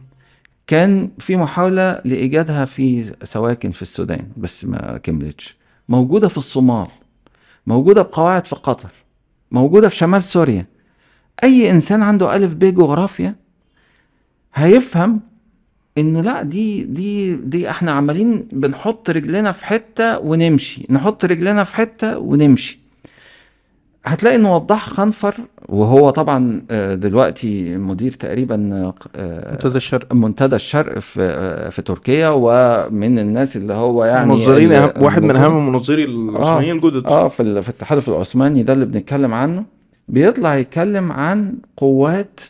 كان 0.66 1.11
في 1.18 1.37
محاولة 1.37 2.00
لإيجادها 2.04 2.64
في 2.64 3.12
سواكن 3.25 3.70
في 3.70 3.82
السودان 3.82 4.26
بس 4.37 4.64
ما 4.64 4.99
كملتش. 5.02 5.56
موجودة 5.92 6.28
في 6.28 6.38
الصومال 6.38 6.87
موجودة 7.66 8.02
بقواعد 8.02 8.46
في 8.46 8.56
قطر 8.56 8.92
موجودة 9.50 9.88
في 9.88 9.96
شمال 9.96 10.25
سوريا. 10.25 10.66
أي 11.44 11.70
إنسان 11.70 12.02
عنده 12.02 12.37
ألف 12.37 12.54
ب 12.54 12.58
جغرافيا 12.58 13.34
هيفهم 14.54 15.20
إنه 15.99 16.20
لا 16.20 16.42
دي 16.42 16.84
دي 16.84 17.37
دي 17.37 17.70
إحنا 17.70 17.92
عمالين 17.92 18.49
بنحط 18.52 19.11
رجلنا 19.11 19.52
في 19.52 19.64
حتة 19.64 20.18
ونمشي 20.18 20.87
نحط 20.90 21.25
رجلنا 21.25 21.64
في 21.64 21.75
حتة 21.75 22.18
ونمشي. 22.18 22.81
هتلاقي 24.04 24.37
إن 24.37 24.44
وضاح 24.44 24.88
خنفر 24.88 25.35
وهو 25.68 26.11
طبعا 26.11 26.62
آه، 26.71 26.94
دلوقتي 26.94 27.76
مدير 27.76 28.12
تقريبا 28.12 28.92
آه، 29.16 29.52
منتدى 29.52 29.76
الشرق. 29.76 30.14
منتدى 30.14 30.56
الشرق 30.56 30.99
في 30.99 31.23
آه، 31.23 31.68
في 31.71 31.82
تركيا 31.82 32.28
ومن 32.28 33.18
الناس 33.18 33.56
اللي 33.56 33.75
هو 33.75 34.04
يعني 34.04 34.28
منظرين 34.30 34.73
أهم 34.73 34.92
واحد 35.02 35.23
من 35.23 35.37
أهم 35.37 35.73
منظري 35.73 36.04
العثمانيين 36.04 36.76
الجدد. 36.76 37.06
آه 37.06 37.28
في 37.28 37.62
في 37.62 37.68
التحالف 37.68 38.09
العثماني 38.09 38.62
ده 38.62 38.73
اللي 38.73 38.85
بنتكلم 38.85 39.35
عنه. 39.35 39.64
بيطلع 40.09 40.56
يتكلم 40.56 41.12
عن 41.12 41.54
قوات 41.76 42.40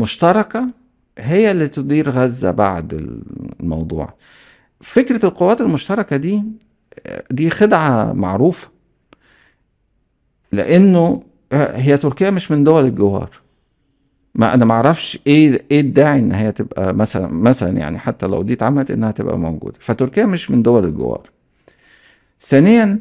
مشتركة 0.00 0.66
هي 1.18 1.50
اللي 1.50 1.68
تدير 1.68 2.10
غزة 2.10 2.50
بعد 2.50 3.10
الموضوع. 3.60 4.14
فكرة 4.80 5.26
القوات 5.26 5.60
المشتركة 5.60 6.16
دي 6.16 6.42
دي 7.30 7.50
خدعة 7.50 8.12
معروفة. 8.12 8.68
لأنه 10.52 11.22
آه، 11.52 11.76
هي 11.76 11.96
تركيا 11.98 12.30
مش 12.30 12.50
من 12.50 12.64
دول 12.64 12.84
الجوار 12.84 13.30
ما 14.34 14.54
أنا 14.54 14.64
ما 14.64 14.74
أعرفش 14.74 15.18
إيه 15.26 15.64
إيه 15.70 15.80
الداعي 15.80 16.18
إن 16.18 16.32
هي 16.32 16.52
تبقى 16.52 16.94
مثلا 16.94 17.26
مثلا 17.32 17.78
يعني 17.78 17.98
حتى 17.98 18.26
لو 18.26 18.42
دي 18.42 18.52
اتعملت 18.52 18.90
إنها 18.90 19.10
تبقى 19.10 19.38
موجودة 19.38 19.76
فتركيا 19.80 20.24
مش 20.24 20.50
من 20.50 20.62
دول 20.62 20.84
الجوار 20.84 21.30
ثانيا 22.40 22.98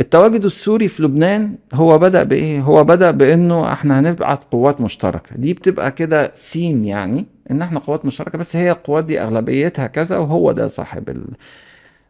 التواجد 0.00 0.44
السوري 0.44 0.88
في 0.88 1.02
لبنان 1.02 1.54
هو 1.74 1.98
بدأ 1.98 2.22
بإيه؟ 2.22 2.60
هو 2.60 2.84
بدأ 2.84 3.10
بإنه 3.10 3.72
إحنا 3.72 4.00
هنبعت 4.00 4.44
قوات 4.50 4.80
مشتركة، 4.80 5.36
دي 5.36 5.54
بتبقى 5.54 5.92
كده 5.92 6.30
سيم 6.34 6.84
يعني 6.84 7.26
إن 7.50 7.62
إحنا 7.62 7.78
قوات 7.78 8.04
مشتركة 8.04 8.38
بس 8.38 8.56
هي 8.56 8.70
القوات 8.70 9.04
دي 9.04 9.20
أغلبيتها 9.20 9.86
كذا 9.86 10.16
وهو 10.16 10.52
ده 10.52 10.68
صاحب 10.68 11.08
ال... 11.08 11.24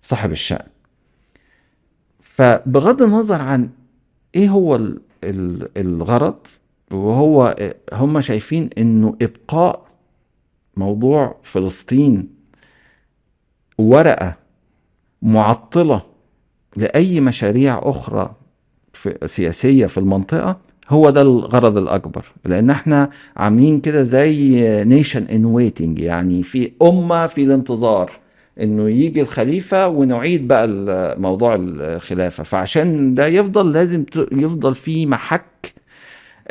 صاحب 0.03 0.33
الشأن. 0.33 0.67
فبغض 2.21 3.03
النظر 3.03 3.41
عن 3.43 3.69
إيه 4.35 4.49
هو 4.49 4.77
ال... 4.77 5.01
ال... 5.25 5.69
الغرض؟ 5.77 6.37
وهو 6.91 7.57
هم 7.93 8.21
شايفين 8.21 8.71
إنه 8.79 9.17
إبقاء 9.23 9.87
موضوع 10.77 11.37
فلسطين 11.43 12.29
ورقة 13.79 14.37
معطلة 15.23 16.03
لأي 16.77 17.21
مشاريع 17.21 17.81
أخرى 17.83 18.35
في 18.93 19.19
سياسية 19.27 19.87
في 19.87 19.99
المنطقة 19.99 20.57
هو 20.89 21.11
ده 21.11 21.23
الغرض 21.23 21.77
الأكبر. 21.77 22.25
لأن 22.45 22.71
إحنا 22.71 23.11
عاملين 23.37 23.81
كده 23.81 24.03
زي 24.03 24.61
nation 24.85 25.25
in 25.25 25.45
waiting 25.45 25.99
يعني 25.99 26.43
في 26.43 26.73
أمة 26.83 27.27
في 27.27 27.45
الانتظار. 27.45 28.11
إنه 28.61 28.89
يجي 28.91 29.21
الخليفة 29.23 29.89
ونعيد 29.89 30.49
بقى 30.49 30.67
موضوع 31.21 31.55
الخلافة. 31.61 32.43
فعشان 32.43 33.15
ده 33.15 33.27
يفضل 33.27 33.73
لازم 33.73 34.05
يفضل 34.33 34.75
في 34.75 35.07
محك 35.07 35.75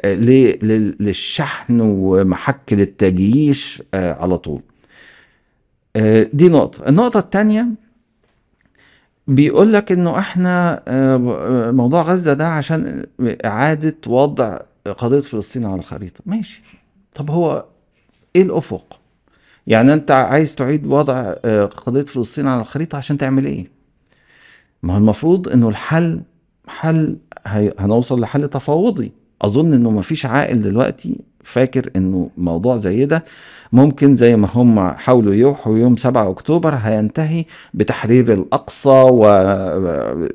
آه، 0.06 0.14
للشحن 0.16 1.80
ومحك 1.82 2.74
للتجييش 2.74 3.84
آه، 3.94 4.14
على 4.14 4.38
طول. 4.38 4.62
آه، 5.96 6.30
دي 6.34 6.50
نقطة. 6.50 6.88
النقطة 6.90 7.20
التانية 7.20 7.68
بيقول 9.28 9.74
لك 9.74 9.92
إنه 9.92 10.20
إحنا 10.20 10.84
موضوع 11.72 12.02
غزة 12.02 12.34
ده 12.34 12.48
عشان 12.48 13.06
إعادة 13.46 13.96
وضع 14.08 14.60
قضية 14.98 15.20
فلسطين 15.20 15.66
على 15.66 15.76
الخريطة. 15.80 16.20
ماشي. 16.26 16.62
طب 17.16 17.32
هو 17.32 17.66
إيه 18.36 18.42
الأفق؟ 18.42 19.00
يعني 19.72 19.94
انت 19.94 20.12
عايز 20.12 20.56
تعيد 20.56 20.86
وضع 20.88 21.34
آه، 21.46 21.66
قضية 21.66 22.02
فلسطين 22.02 22.48
على 22.48 22.62
الخريطة 22.62 22.98
عشان 22.98 23.18
تعمل 23.18 23.46
إيه؟ 23.46 23.68
ما 24.84 24.94
هو 24.94 24.98
المفروض 24.98 25.48
انه 25.50 25.70
الحل 25.70 26.22
حل 26.68 27.18
هنوصل 27.80 28.20
لحل 28.20 28.48
تفاوضي. 28.50 29.12
اظن 29.42 29.74
انه 29.74 29.92
مفيش 29.92 30.26
عاقل 30.26 30.62
دلوقتي 30.62 31.16
فاكر 31.44 31.90
انه 31.96 32.30
موضوع 32.38 32.78
زي 32.78 33.06
ده 33.06 33.24
ممكن 33.74 34.16
زي 34.16 34.36
ما 34.36 34.48
هم 34.54 34.92
حاولوا 34.92 35.34
يوحوا 35.34 35.78
يوم 35.78 35.98
7 35.98 36.30
أكتوبر 36.30 36.74
هينتهي 36.74 37.46
بتحرير 37.74 38.34
الأقصى 38.34 38.90
و... 39.12 39.26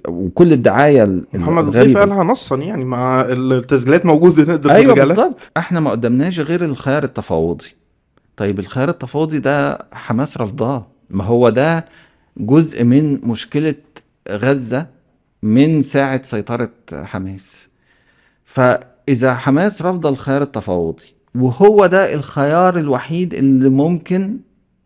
وكل 0.09 0.53
الدعاية 0.53 1.05
ال- 1.05 1.25
محمد 1.35 1.65
الضيف 1.65 1.77
الغريبة. 1.77 2.01
قالها 2.01 2.25
نصا 2.25 2.57
يعني 2.57 2.85
مع 2.85 3.21
التسجيلات 3.21 4.07
موجودة 4.07 4.53
نقدر 4.53 4.71
أيوه 4.71 4.95
بالظبط. 4.95 5.35
إحنا 5.57 5.81
ما 5.81 5.91
قدمناش 5.91 6.41
غير 6.41 6.65
الخيار 6.65 7.05
التفاوضي. 7.05 7.67
طيب 8.37 8.59
الخيار 8.59 8.89
التفاوضي 8.89 9.39
ده 9.39 9.79
حماس 9.93 10.37
رفضاه. 10.39 10.87
ما 11.11 11.25
هو 11.25 11.49
ده 11.49 11.85
جزء 12.37 12.85
من 12.85 13.21
مشكلة 13.29 13.75
غزة 14.31 14.87
من 15.43 15.83
ساعة 15.83 16.23
سيطرة 16.23 16.71
حماس. 16.93 17.69
فإذا 18.45 19.35
حماس 19.35 19.83
رفض 19.83 20.07
الخيار 20.07 20.43
التفاوضي 20.43 21.05
وهو 21.35 21.87
ده 21.87 22.15
الخيار 22.15 22.79
الوحيد 22.79 23.35
اللي 23.35 23.69
ممكن 23.69 24.39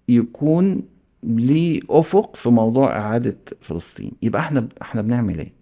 يكون 0.08 0.82
ليه 1.22 1.80
أفق 1.90 2.36
في 2.36 2.48
موضوع 2.48 2.98
إعادة 2.98 3.36
فلسطين. 3.60 4.12
يبقى 4.22 4.42
إحنا 4.42 4.68
إحنا 4.82 5.02
بنعمل 5.02 5.38
إيه؟ 5.38 5.52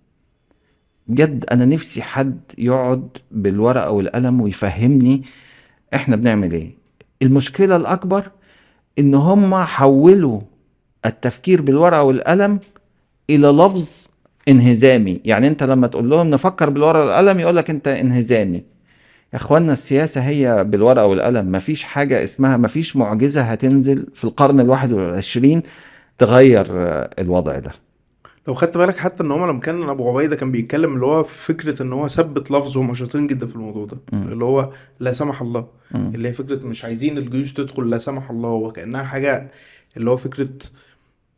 بجد 1.07 1.45
أنا 1.45 1.64
نفسي 1.64 2.02
حد 2.02 2.40
يقعد 2.59 3.09
بالورقة 3.30 3.90
والقلم 3.90 4.40
ويفهمني 4.40 5.23
إحنا 5.95 6.16
بنعمل 6.16 6.52
إيه. 6.52 6.77
المشكلة 7.22 7.76
الأكبر 7.76 8.25
إن 8.98 9.14
هم 9.14 9.54
حولوا 9.54 10.40
التفكير 11.06 11.62
بالورقة 11.62 12.02
والقلم 12.02 12.60
إلى 13.30 13.48
لفظ 13.48 14.06
انهزامي. 14.48 15.20
يعني 15.25 15.48
أنت 15.48 15.62
لما 15.62 15.87
تقول 15.87 16.10
لهم 16.10 16.30
نفكر 16.30 16.70
بالورقة 16.70 17.00
والقلم 17.04 17.40
يقول 17.40 17.56
لك 17.56 17.70
أنت 17.70 17.88
انهزامي. 17.88 18.56
يا 19.32 19.38
إخوانا 19.38 19.72
السياسة 19.72 20.20
هي 20.20 20.64
بالورقة 20.64 21.06
والقلم. 21.06 21.52
مفيش 21.52 21.84
حاجة 21.84 22.25
اسمها 22.25 22.56
مفيش 22.56 22.96
معجزة 22.96 23.42
هتنزل 23.42 24.06
في 24.14 24.25
القرن 24.25 24.60
الواحد 24.60 24.92
والعشرين 24.92 25.62
تغير 26.18 26.66
الوضع 27.18 27.58
ده. 27.58 27.72
لو 28.49 28.55
خدت 28.55 28.76
بالك 28.76 28.97
حتى 28.99 29.23
إن 29.23 29.31
هو 29.31 29.47
لما 29.47 29.61
كان 29.61 29.83
أبو 29.88 30.11
عبيدة 30.11 30.37
كان 30.37 30.52
بيتكلم 30.52 30.95
اللي 30.95 31.07
هو 31.07 31.25
فكرة 31.25 31.83
إن 31.83 31.93
هو 31.93 32.09
ثبت 32.09 32.50
لفظه 32.50 32.81
هم 32.81 32.95
شاطرين 32.95 33.26
جدا 33.26 33.47
في 33.47 33.55
الموضوع 33.57 33.85
ده 33.85 33.99
مم. 34.12 34.23
اللي 34.33 34.45
هو 34.45 34.71
لا 35.00 35.12
سمح 35.12 35.43
الله 35.43 35.67
مم. 35.90 36.11
اللي 36.14 36.28
هي 36.28 36.33
فكرة 36.33 36.67
مش 36.67 36.85
عايزين 36.85 37.19
الجيوش 37.19 37.52
تدخل 37.52 37.90
لا 37.90 37.99
سمح 37.99 38.31
الله 38.31 38.49
وكانها 38.50 39.02
حاجة 39.02 39.49
اللي 39.97 40.11
هو 40.11 40.17
فكرة 40.17 40.49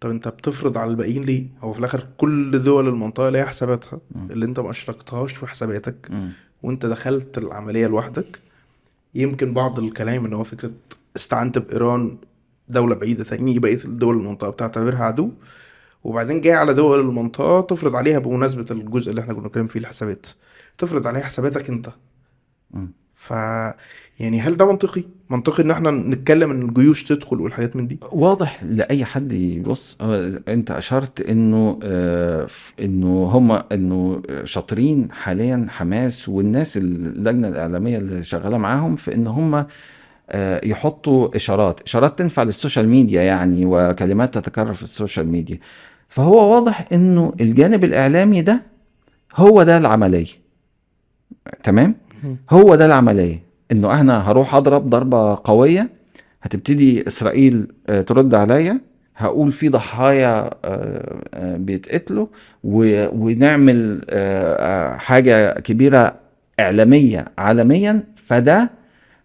طب 0.01 0.11
أنت 0.11 0.29
بتفرض 0.29 0.79
على 0.79 0.91
الباقيين 0.91 1.23
ليه؟ 1.23 1.45
هو 1.63 1.73
في 1.73 1.79
الآخر 1.79 2.07
كل 2.17 2.63
دول 2.63 2.89
المنطقة 2.89 3.31
ليها 3.31 3.45
حساباتها. 3.45 4.01
اللي 4.31 4.45
أنت 4.45 4.61
ما 4.61 4.71
أشركتهاش 4.71 5.33
في 5.33 5.47
حساباتك. 5.47 6.11
وأنت 6.63 6.87
دخلت 6.87 7.39
العملية 7.39 7.87
لوحدك 7.87 8.41
يمكن 9.15 9.55
بعض 9.55 9.79
الكلام 9.79 10.25
إن 10.25 10.33
هو 10.33 10.45
فكرة 10.45 10.71
استعنت 11.17 11.59
بإيران 11.59 12.17
دولة 12.69 12.95
بعيدة 12.95 13.25
تاني 13.25 13.59
بقية 13.59 13.85
الدول 13.85 14.17
المنطقة 14.17 14.51
بتعتبرها 14.51 15.05
عدو 15.05 15.31
وبعدين 16.05 16.41
جاي 16.41 16.53
على 16.55 16.75
دول 16.75 17.01
المنطقة 17.01 17.61
تفرض 17.61 17.97
عليها 17.97 18.19
بمناسبة 18.19 18.67
الجزء 18.71 19.11
اللي 19.11 19.21
إحنا 19.21 19.35
كنا 19.35 19.43
بنتكلم 19.43 19.67
فيه 19.67 19.81
الحسابات. 19.81 20.27
تفرض 20.79 21.07
عليها 21.07 21.23
حساباتك 21.23 21.69
انت. 21.69 21.89
مم. 22.71 22.93
ف 23.15 23.31
يعني 24.21 24.41
هل 24.41 24.57
ده 24.57 24.67
منطقي؟ 24.67 25.05
منطقي 25.31 25.63
ان 25.63 25.71
إحنا 25.71 25.91
نتكلم 25.91 26.51
ان 26.51 26.63
الجيوش 26.63 27.05
تدخل 27.05 27.41
والحاجات 27.41 27.77
من 27.77 27.87
دي؟ 27.87 27.99
واضح 28.13 28.65
لأي 28.65 29.05
حد 29.05 29.33
يبص. 29.33 29.97
آه، 30.01 30.41
انت 30.49 30.71
أشرت 30.71 31.21
إنه 31.21 31.79
آه، 31.83 32.47
إنه 32.81 33.25
هم 33.25 33.53
إنه 33.53 34.23
شاطرين 34.45 35.13
حاليا 35.13 35.67
حماس 35.69 36.29
والناس 36.29 36.77
اللجنة 36.77 37.49
الإعلامية 37.49 37.99
اللي 37.99 38.25
شغالة 38.25 38.59
معاهم 38.59 38.97
في 38.97 39.15
إن 39.15 39.27
هم 39.27 39.67
آه، 40.31 40.67
يحطوا 40.67 41.37
إشارات. 41.37 41.81
إشارات 41.83 42.19
تنفع 42.19 42.43
لل 42.43 42.54
social 42.54 42.89
media 42.89 43.23
يعني 43.23 43.63
وكلمات 43.67 44.35
تتكرر 44.35 44.75
في 44.75 44.83
ال 44.83 44.89
social 44.89 45.27
media. 45.27 45.59
فهو 46.11 46.55
واضح 46.55 46.89
إنه 46.93 47.33
الجانب 47.41 47.85
الإعلامي 47.85 48.43
ده 48.43 48.63
هو 49.37 49.63
ده 49.63 49.79
العملية. 49.79 50.27
تمام. 51.63 51.95
هو 52.51 52.75
ده 52.75 52.87
العملية. 52.87 53.43
إنه 53.73 54.01
أنا 54.01 54.31
هروح 54.31 54.55
أضرب 54.55 54.91
ضربة 54.91 55.39
قوية 55.45 55.89
هتبتدي 56.43 57.07
إسرائيل 57.07 57.67
آه، 57.89 58.01
ترد 58.03 58.35
عليا 58.35 58.81
هقول 59.17 59.53
في 59.53 59.69
ضحايا 59.69 60.51
آه، 60.65 61.23
آه، 61.35 61.57
بيتقتلوا 61.57 62.27
ونعمل 62.65 64.01
حاجة 64.99 65.61
كبيرة 65.61 66.15
إعلامية 66.61 67.25
عالميا 67.39 68.03
فده 68.17 68.71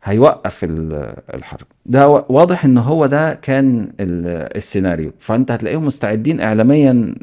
هيوقف 0.06 0.63
ال- 0.63 1.13
الحرب. 1.34 1.68
ده 1.86 2.08
واضح 2.10 2.65
إن 2.65 2.78
هو 2.78 3.06
ده 3.06 3.34
كان 3.34 3.80
ال- 4.00 4.58
السيناريو. 4.58 5.12
فأنت 5.20 5.52
هتلاقيهم 5.52 5.86
مستعدين 5.86 6.41
اعلاميا 6.41 7.15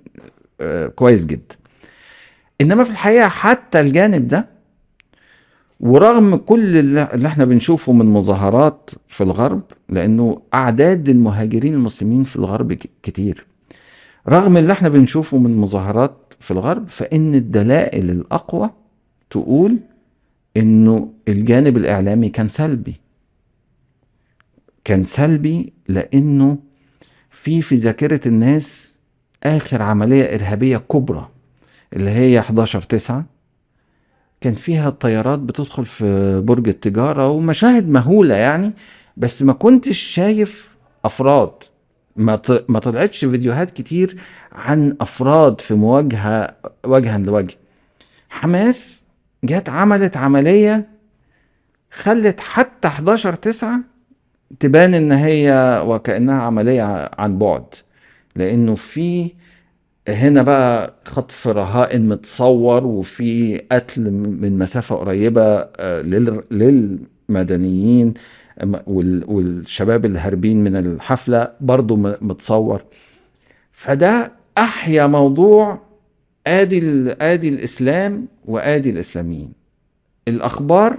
آه، 0.61 0.87
كويس 0.87 1.25
جدا. 1.27 1.57
إنما 2.61 2.85
في 2.85 2.91
الحقيقة 2.91 3.29
حتى 3.29 3.81
الجانب 3.81 4.29
ده 4.29 4.47
ورغم 5.81 6.37
كل 6.37 6.77
اللي 6.77 7.27
إحنا 7.29 7.45
بنشوفه 7.45 7.93
من 7.93 8.07
مظاهرات 8.07 8.91
في 9.09 9.21
الغرب 9.25 9.63
لأنه 9.89 10.43
أعداد 10.55 11.09
المهاجرين 11.09 11.75
المسلمين 11.75 12.25
في 12.25 12.37
الغرب 12.37 12.73
كتير. 13.03 13.47
رغم 14.29 14.57
اللي 14.57 14.73
إحنا 14.73 14.89
بنشوفه 14.89 15.39
من 15.39 15.57
مظاهرات 15.57 16.17
في 16.41 16.51
الغرب 16.51 16.89
فإن 16.89 17.35
الدلائل 17.35 18.11
الأقوى 18.11 18.71
تقول 19.31 19.77
إنه 20.57 21.13
الجانب 21.29 21.77
الإعلامي 21.77 22.29
كان 22.29 22.49
سلبي. 22.49 22.95
كان 24.85 25.05
سلبي 25.05 25.73
لأنه 25.89 26.59
في 27.31 27.63
في 27.63 27.75
ذاكرة 27.77 28.29
الناس 28.29 28.99
آخر 29.45 29.83
عملية 29.83 30.35
إرهابية 30.35 30.77
كبرى 30.77 31.29
اللي 31.93 32.11
هي 32.11 32.39
11 32.39 32.83
9 32.83 33.25
كان 34.41 34.55
فيها 34.55 34.89
الطيارات 34.89 35.39
بتدخل 35.39 35.85
في 35.87 36.41
برج 36.41 36.69
التجارة 36.69 37.29
ومشاهد 37.29 37.89
مهولة 37.89 38.35
يعني 38.35 38.73
بس 39.17 39.43
ما 39.43 39.53
كنتش 39.53 39.99
شايف 39.99 40.71
أفراد. 41.05 41.53
ما 42.17 42.41
ما 42.69 42.79
طلعتش 42.79 43.25
فيديوهات 43.25 43.71
كتير 43.71 44.17
عن 44.53 44.97
أفراد 45.01 45.61
في 45.61 45.75
مواجهة 45.75 46.57
وجها 46.85 47.19
لوجه. 47.19 47.55
حماس 48.31 49.02
جت 49.45 49.69
عملت 49.69 50.17
عملية 50.17 50.87
خلت 51.91 52.41
حتى 52.41 52.89
11 52.89 53.35
9 53.35 53.81
تبان 54.61 54.95
إن 54.95 55.13
هي 55.13 55.81
وكأنها 55.87 56.43
عملية 56.43 57.11
عن 57.19 57.39
بعد 57.39 57.65
لأنه 58.37 58.75
في 58.75 59.31
هنا 60.09 60.43
بقى 60.43 60.95
خطف 61.05 61.49
رهائن 61.49 62.09
متصور 62.09 62.87
وفي 62.87 63.59
قتل 63.73 64.11
من 64.11 64.59
مسافة 64.59 64.97
قريبة 64.97 65.43
آه، 65.77 66.03
لل- 66.03 66.43
للمدنيين 67.29 68.15
والشباب 68.87 70.05
اللي 70.05 70.19
هاربين 70.19 70.65
من 70.65 70.77
الحفلة 70.77 71.49
برضو 71.61 71.97
متصور. 71.97 72.83
فده 73.73 74.33
أحيا 74.59 75.07
موضوع 75.07 75.79
آدي 76.47 76.79
ال- 76.79 77.23
آدي 77.23 77.49
الإسلام 77.49 78.29
وآدي 78.45 78.91
الإسلاميين. 78.91 79.53
الأخبار 80.29 80.99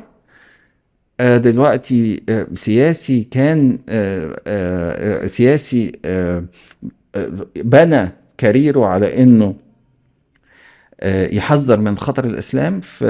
آه، 1.20 1.38
دلوقتي 1.38 2.24
آه، 2.30 2.48
سياسي 2.56 3.24
كان 3.24 3.80
آه، 3.90 5.26
سياسي 5.28 5.92
بنى 7.56 8.10
كاريره 8.38 8.86
على 8.86 9.24
إنه 9.24 9.56
يحذر 11.32 11.80
من 11.80 11.98
خطر 11.98 12.26
الإسلام 12.26 12.80
في 12.80 13.06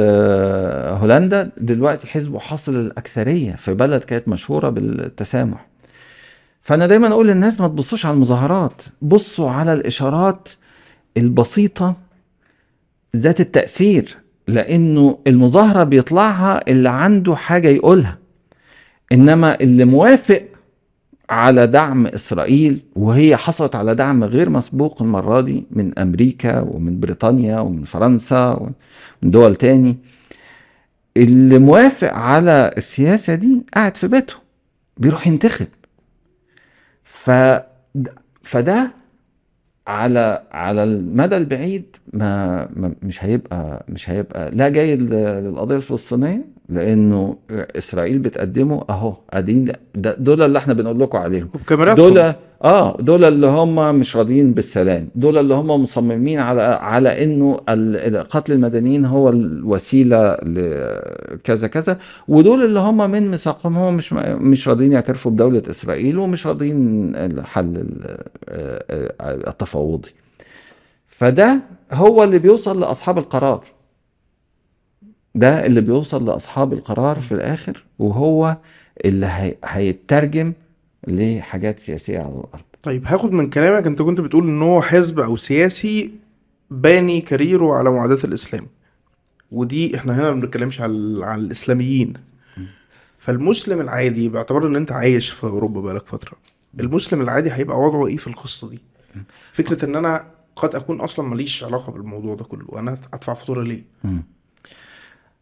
هولندا. 1.01 1.51
دلوقتي 1.57 2.07
حزبه 2.07 2.39
حاصل 2.39 2.75
الأكثرية 2.75 3.55
في 3.55 3.73
بلد 3.73 4.01
كانت 4.03 4.27
مشهورة 4.27 4.69
بالتسامح. 4.69 5.65
فأنا 6.61 6.87
دايما 6.87 7.07
أقول 7.07 7.27
للناس 7.27 7.61
ما 7.61 7.67
تبصوش 7.67 8.05
على 8.05 8.13
المظاهرات 8.13 8.81
بصوا 9.01 9.49
على 9.49 9.73
الإشارات 9.73 10.49
البسيطة 11.17 11.95
ذات 13.15 13.41
التأثير 13.41 14.17
لأنه 14.47 15.17
المظاهرة 15.27 15.83
بيطلعها 15.83 16.61
اللي 16.67 16.89
عنده 16.89 17.35
حاجة 17.35 17.67
يقولها. 17.67 18.17
إنما 19.11 19.59
اللي 19.61 19.85
موافق 19.85 20.43
على 21.29 21.67
دعم 21.67 22.07
إسرائيل 22.07 22.81
وهي 22.95 23.37
حصلت 23.37 23.75
على 23.75 23.95
دعم 23.95 24.23
غير 24.23 24.49
مسبوق 24.49 25.01
المرة 25.01 25.41
دي 25.41 25.65
من 25.71 25.99
أمريكا 25.99 26.59
ومن 26.59 26.99
بريطانيا 26.99 27.59
ومن 27.59 27.83
فرنسا 27.83 28.49
ومن 28.49 28.71
دول 29.31 29.55
تاني 29.55 29.97
اللي 31.17 31.57
موافق 31.59 32.13
على 32.13 32.73
السياسة 32.77 33.35
دي 33.35 33.61
قاعد 33.73 33.97
في 33.97 34.07
بيته 34.07 34.33
بيروح 34.97 35.27
ينتخب. 35.27 35.67
فده 38.43 38.91
على 39.87 40.43
على 40.51 40.83
المدى 40.83 41.37
البعيد 41.37 41.95
ما, 42.13 42.69
مش 43.03 43.23
هيبقى 43.23 43.85
مش 43.89 44.09
هيبقى 44.09 44.51
لا 44.51 44.69
جاي 44.69 44.95
للقضية 44.95 45.75
الفلسطينية 45.75 46.45
لأنه 46.69 47.37
اسرائيل 47.51 48.19
بتقدمه 48.19 48.83
اهو. 48.89 49.13
ده- 49.95 50.15
دول 50.19 50.41
اللي 50.41 50.57
إحنا 50.59 50.73
بنقول 50.73 50.99
لكم 50.99 51.17
عليهم. 51.17 51.49
دول 51.95 52.33
آه 52.63 52.97
دول 53.01 53.23
اللي 53.25 53.47
هم 53.47 53.95
مش 53.99 54.17
راضيين 54.17 54.53
بالسلام. 54.53 55.09
دول 55.15 55.37
اللي 55.37 55.53
هم 55.53 55.67
مصممين 55.67 56.39
على 56.39 56.61
على 56.61 57.23
إنه 57.23 57.55
قتل 58.29 58.53
المدنيين 58.53 59.05
هو 59.05 59.29
الوسيلة 59.29 60.33
لكذا 60.43 61.67
كذا. 61.67 61.97
ودول 62.27 62.63
اللي 62.65 62.79
هم 62.79 63.11
من 63.11 63.31
ميثاقهم 63.31 63.77
هم 63.77 63.93
مش 63.95 64.13
مش 64.13 64.67
راضيين 64.67 64.91
يعترفوا 64.91 65.31
بدولة 65.31 65.61
إسرائيل 65.69 66.17
ومش 66.17 66.47
راضيين 66.47 67.15
الحل 67.15 67.65
ال- 67.75 68.17
آه، 68.49 68.83
آه، 69.21 69.49
التفاوضي. 69.49 70.09
فده 71.07 71.59
هو 71.91 72.23
اللي 72.23 72.39
بيوصل 72.39 72.79
لأصحاب 72.79 73.17
القرار. 73.17 73.63
ده 75.35 75.65
اللي 75.65 75.81
بيوصل 75.81 76.25
لأصحاب 76.25 76.73
القرار 76.73 77.21
في 77.21 77.31
الآخر 77.31 77.83
وهو 77.99 78.57
اللي 79.05 79.25
هي- 79.25 79.55
هيترجم 79.65 80.53
لحاجات 81.07 81.79
سياسية 81.79 82.19
على 82.19 82.27
الأرض. 82.29 82.63
طيب 82.83 83.03
هاخد 83.05 83.31
من 83.31 83.49
كلامك 83.49 83.87
انت 83.87 84.01
كنت 84.01 84.21
بتقول 84.21 84.47
إن 84.47 84.61
هو 84.61 84.81
حزب 84.81 85.19
أو 85.19 85.35
سياسي 85.35 86.11
باني 86.71 87.21
كاريره 87.21 87.73
على 87.73 87.91
معاداة 87.91 88.19
الإسلام. 88.23 88.65
ودي 89.51 89.97
إحنا 89.97 90.15
هنا 90.15 90.31
ما 90.31 90.41
بنتكلمش 90.41 90.81
على 90.81 91.25
على 91.25 91.41
الإسلاميين. 91.41 92.13
فالمسلم 93.17 93.81
العادي 93.81 94.29
باعتبار 94.29 94.67
إن 94.67 94.75
أنت 94.75 94.91
عايش 94.91 95.29
في 95.29 95.43
أوروبا 95.43 95.81
بقالك 95.81 96.07
فترة 96.07 96.37
المسلم 96.79 97.21
العادي 97.21 97.51
هيبقى 97.51 97.79
وضعه 97.79 98.07
إيه 98.07 98.17
في 98.17 98.27
القصة 98.27 98.69
دي؟ 98.69 98.79
فكرة 99.51 99.85
إن 99.85 99.95
أنا 99.95 100.25
قد 100.55 100.75
أكون 100.75 101.01
أصلا 101.01 101.27
ماليش 101.27 101.63
علاقة 101.63 101.91
بالموضوع 101.91 102.35
ده 102.35 102.43
كله 102.43 102.79
أنا 102.79 102.91
أدفع 103.13 103.33
فاتورة 103.33 103.63
ليه. 103.63 103.83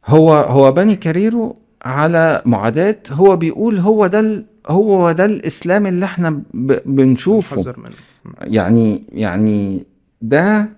هو 0.05 0.33
هو 0.33 0.71
بني 0.71 0.95
كاريرو 0.95 1.55
على 1.81 2.41
معاداة 2.45 2.97
هو 3.11 3.35
بيقول 3.37 3.77
هو 3.77 4.07
ده 4.07 4.45
هو 4.67 5.11
ده 5.11 5.25
الإسلام 5.25 5.87
اللي 5.87 6.05
إحنا 6.05 6.41
بنشوفه. 6.85 7.73
منه. 7.77 7.91
يعني 8.41 9.03
يعني 9.11 9.83
ده 10.21 10.69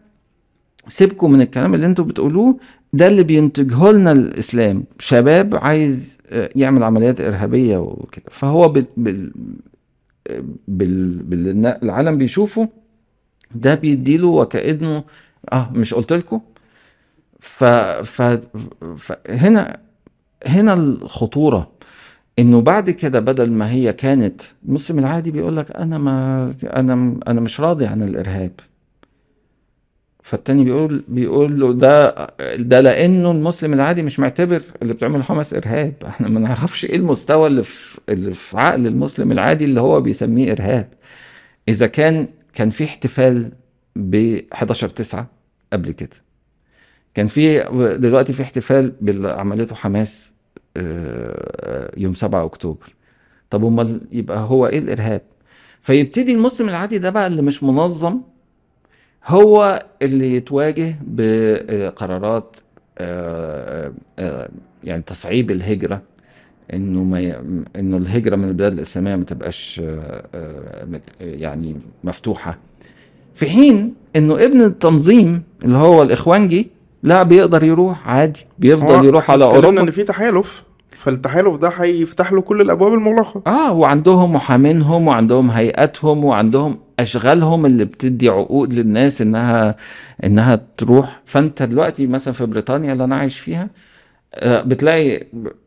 سيبكم 0.88 1.32
من 1.32 1.42
الكلام 1.42 1.74
اللي 1.74 1.86
أنتوا 1.86 2.06
بتقولوه 2.06 2.58
ده 2.94 3.08
اللي 3.08 3.24
بينتجه 3.24 3.92
لنا 3.92 4.12
الإسلام. 4.12 4.84
شباب 5.00 5.56
عايز 5.56 6.18
آه، 6.30 6.50
يعمل 6.56 6.84
عمليات 6.84 7.22
إرهابية 7.22 7.78
وكده. 7.78 8.26
فهو 8.32 8.70
بال 8.70 8.86
بال 8.98 9.32
بال 10.68 11.14
بال 11.24 11.66
العالم 11.84 12.18
بيشوفه 12.18 12.70
ده 13.56 13.76
بيديله 13.76 14.28
وكأنه 14.28 15.04
آه 15.54 15.72
مش 15.74 15.94
قلت 15.94 16.14
لكم؟ 16.14 16.42
ف 17.44 17.64
ف 17.64 18.22
فهنا 18.98 19.80
هنا 20.46 20.74
الخطورة 20.74 21.72
إنه 22.40 22.62
بعد 22.62 22.90
كده 22.90 23.20
بدل 23.20 23.52
ما 23.52 23.72
هي 23.72 23.94
كانت 23.94 24.42
المسلم 24.66 25.00
العادي 25.00 25.32
بيقول 25.32 25.58
لك 25.58 25.72
أنا 25.72 25.98
ما 25.98 26.54
أنا 26.64 27.20
أنا 27.28 27.42
مش 27.42 27.60
راضي 27.62 27.86
عن 27.86 28.02
الإرهاب. 28.04 28.52
فالتاني 30.24 30.64
بيقول 30.64 31.04
بيقول 31.08 31.60
له 31.60 31.74
ده 31.74 32.28
ده 32.56 32.82
لأنه 32.82 33.32
المسلم 33.32 33.74
العادي 33.74 34.02
مش 34.02 34.20
معتبر 34.20 34.62
اللي 34.82 34.94
بتعمله 34.94 35.24
حماس 35.24 35.54
إرهاب. 35.54 35.94
إحنا 36.08 36.30
ما 36.30 36.40
نعرفش 36.40 36.86
إيه 36.86 36.96
المستوى 36.96 37.48
اللي 37.48 37.64
في 37.64 38.00
اللي 38.10 38.34
في 38.34 38.58
عقل 38.58 38.88
المسلم 38.88 39.32
العادي 39.32 39.66
اللي 39.66 39.82
هو 39.82 40.02
بيسميه 40.02 40.52
إرهاب. 40.52 40.88
إذا 41.70 41.88
كان 41.88 42.28
كان 42.54 42.70
في 42.70 42.84
احتفال 42.84 43.52
ب 43.96 44.40
11 44.54 44.90
9 44.90 45.28
قبل 45.74 45.92
كده. 45.92 46.24
كان 47.14 47.28
في 47.28 47.60
دلوقتي 48.00 48.34
في 48.34 48.42
احتفال 48.44 48.94
باللي 49.02 49.32
عملته 49.32 49.76
حماس 49.76 50.32
آه، 50.78 51.92
يوم 51.98 52.14
7 52.14 52.46
أكتوبر. 52.46 52.94
طب 53.50 53.66
أمال 53.66 54.02
يبقى 54.12 54.40
هو 54.40 54.68
إيه 54.68 54.80
الإرهاب؟ 54.80 55.22
فيبتدي 55.82 56.34
المسلم 56.34 56.70
العادي 56.70 56.98
ده 56.98 57.10
بقى 57.10 57.28
اللي 57.28 57.42
مش 57.42 57.64
منظم 57.64 58.22
هو 59.26 59.86
اللي 60.02 60.36
يتواجه 60.36 60.96
بقرارات 61.02 62.58
آه، 62.98 63.94
آه، 64.20 64.50
يعني 64.84 65.02
تصعيب 65.02 65.52
الهجرة 65.52 66.02
إنه 66.74 67.04
ما 67.04 67.20
ي... 67.20 67.36
إنه 67.76 67.98
الهجرة 67.98 68.36
من 68.36 68.48
البلاد 68.48 68.74
الإسلامية 68.74 69.16
ما 69.16 69.24
تبقاش 69.26 69.82
يعني 71.22 71.76
مفتوحة. 72.04 72.58
في 73.36 73.50
حين 73.50 73.94
إنه 74.16 74.44
ابن 74.44 74.62
التنظيم 74.62 75.44
اللي 75.64 75.78
هو 75.78 76.04
الإخوانجي 76.04 76.68
لا 77.04 77.24
بيقدر 77.24 77.64
يروح 77.64 78.10
عادي 78.10 78.40
بيفضل 78.60 79.06
يروح 79.06 79.32
على 79.32 79.46
أوروبا. 79.46 79.82
إن 79.82 79.92
في 79.92 80.04
تحالف 80.04 80.64
فالتحالف 80.98 81.58
ده 81.58 81.70
هيفتح 81.70 82.32
له 82.34 82.42
كل 82.42 82.62
الأبواب 82.62 82.94
المغلقة. 82.94 83.42
آه 83.48 83.74
وعندهم 83.74 84.34
محامينهم 84.34 85.08
وعندهم 85.08 85.50
هيئاتهم 85.52 86.26
وعندهم 86.26 86.80
أشغالهم 87.00 87.66
اللي 87.66 87.86
بتدي 87.86 88.30
عقود 88.30 88.74
للناس 88.74 89.22
إنها 89.22 89.76
إنها 90.24 90.62
تروح. 90.78 91.22
فأنت 91.26 91.64
دلوقتي 91.64 92.08
مثلا 92.08 92.34
في 92.34 92.46
بريطانيا 92.46 92.94
اللي 92.94 93.04
أنا 93.04 93.16
عايش 93.16 93.40
فيها 93.40 93.70
آه، 94.36 94.62
بتلاقي 94.62 95.16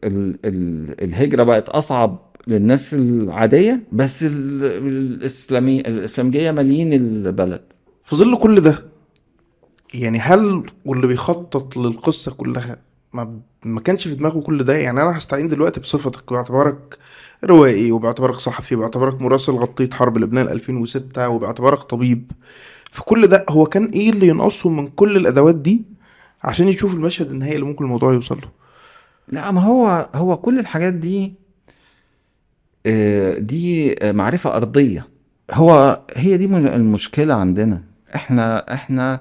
ال 0.05 0.37
ال 0.45 0.95
الهجرة 1.05 1.43
بقت 1.43 1.69
أصعب 1.69 2.19
للناس 2.47 2.95
العادية 2.95 3.81
بس 3.93 4.23
ال- 4.23 4.65
الاسلامي 4.65 5.81
الاسلامجية 5.81 6.51
مالين 6.51 6.93
البلد. 6.93 7.61
في 8.05 8.17
ظل 8.17 8.37
كل 8.37 8.61
ده 8.61 8.79
يعني 10.03 10.19
هل 10.19 10.71
واللي 10.85 11.07
بيخطط 11.07 11.77
للقصة 11.77 12.33
كلها 12.33 12.79
ما 13.13 13.41
ما 13.65 13.81
كانش 13.81 14.09
في 14.09 14.15
دماغه 14.15 14.41
كل 14.41 14.65
ده؟ 14.65 14.77
يعني 14.77 15.03
أنا 15.03 15.19
هستعين 15.19 15.49
دلوقتي 15.49 15.81
بصفتك 15.81 16.33
باعتبارك 16.33 16.99
روائي 17.45 17.93
وباعتبارك 17.93 18.37
صحفي 18.37 18.75
وباعتبارك 18.77 19.23
مراسل 19.23 19.53
غطيت 19.53 19.95
حرب 19.95 20.19
لبنان 20.19 20.49
2006 20.49 21.29
وباعتبارك 21.29 21.83
طبيب. 21.83 22.33
في 22.91 23.03
كل 23.05 23.27
ده 23.27 23.47
هو 23.49 23.67
كان 23.67 23.85
إيه 23.85 24.11
اللي 24.11 24.29
ينقصه 24.29 24.71
من 24.71 24.87
كل 24.89 25.17
الأدوات 25.17 25.55
دي 25.55 25.85
عشان 26.45 26.69
يشوف 26.69 26.95
المشهد 26.95 27.31
النهائي 27.31 27.55
اللي 27.55 27.67
ممكن 27.67 27.85
الموضوع 27.85 28.13
يوصل 28.13 28.37
له؟ 28.37 28.49
لا 29.29 29.51
ما 29.51 29.61
هو 29.61 30.09
هو 30.15 30.37
كل 30.37 30.59
الحاجات 30.59 30.93
دي 30.93 31.35
آه، 32.87 33.39
دي 33.39 33.95
معرفة 34.03 34.57
أرضية. 34.57 35.09
هو 35.53 36.01
هي 36.15 36.37
دي 36.37 36.45
المشكلة 36.45 37.35
عندنا. 37.35 37.83
إحنا 38.15 38.75
إحنا 38.75 39.21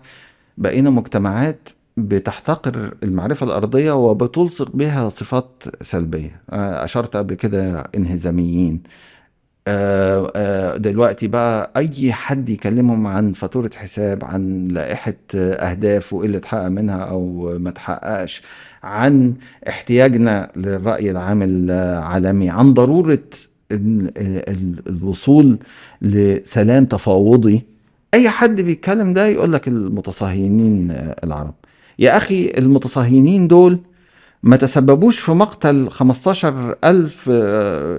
بقينا 0.57 0.89
مجتمعات 0.89 1.69
بتحتقر 1.97 2.93
المعرفة 3.03 3.45
الأرضية 3.45 3.91
وبتلصق 3.91 4.75
بها 4.75 5.09
صفات 5.09 5.63
سلبية. 5.81 6.41
آه، 6.49 6.83
أشرت 6.85 7.15
قبل 7.15 7.33
كده 7.33 7.79
انهزاميين. 7.95 8.83
آه، 9.67 10.31
آه، 10.35 10.77
دلوقتي 10.77 11.27
بقى 11.27 11.71
أي 11.77 12.13
حد 12.13 12.49
يكلمهم 12.49 13.07
عن 13.07 13.33
فاتورة 13.33 13.71
حساب 13.75 14.25
عن 14.25 14.67
لائحة 14.67 15.13
أهداف 15.35 16.13
وإيه 16.13 16.25
اللي 16.27 16.37
اتحقق 16.37 16.67
منها 16.67 16.97
أو 16.97 17.53
ما 17.59 17.69
اتحققش 17.69 18.41
عن 18.83 19.33
احتياجنا 19.69 20.51
للرأي 20.55 21.11
العام 21.11 21.41
العالمي 21.43 22.49
عن 22.49 22.73
ضرورة 22.73 23.19
ال- 23.71 24.11
ال- 24.17 24.83
الوصول 24.87 25.57
لسلام 26.01 26.85
تفاوضي 26.85 27.63
أي 28.15 28.29
حد 28.29 28.61
بيتكلم 28.61 29.13
ده 29.13 29.27
يقول 29.27 29.53
لك 29.53 29.67
المتصهينين 29.67 30.87
العرب. 31.23 31.53
يا 31.99 32.17
أخي 32.17 32.53
المتصهينين 32.57 33.47
دول 33.47 33.79
ما 34.43 34.55
تسببوش 34.57 35.19
في 35.19 35.31
مقتل 35.31 35.89
15 35.89 36.75
ألف 36.83 37.31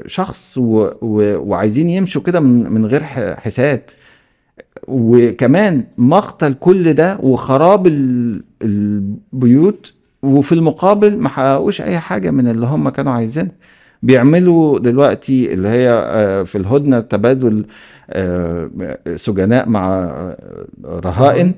شخص 0.06 0.58
و... 0.58 0.90
و... 1.02 1.38
وعايزين 1.48 1.88
يمشوا 1.88 2.22
كده 2.22 2.40
من... 2.40 2.72
من 2.72 2.86
غير 2.86 3.02
حساب. 3.36 3.82
وكمان 4.88 5.84
مقتل 5.98 6.54
كل 6.54 6.92
ده 6.92 7.18
وخراب 7.22 7.86
ال... 7.86 8.42
البيوت 8.62 9.92
وفي 10.22 10.52
المقابل 10.52 11.18
ما 11.18 11.28
حققوش 11.28 11.80
أي 11.80 11.98
حاجة 11.98 12.30
من 12.30 12.48
اللي 12.48 12.66
هم 12.66 12.88
كانوا 12.88 13.12
عايزينها 13.12 13.52
بيعملوا 14.02 14.78
دلوقتي 14.78 15.52
اللي 15.52 15.68
هي 15.68 15.88
آه، 15.90 16.42
في 16.42 16.58
الهدنة 16.58 17.00
تبادل 17.00 17.64
آه، 18.10 18.70
سجناء 19.16 19.68
مع 19.68 19.88
آه، 19.94 20.36
رهائن. 20.84 21.54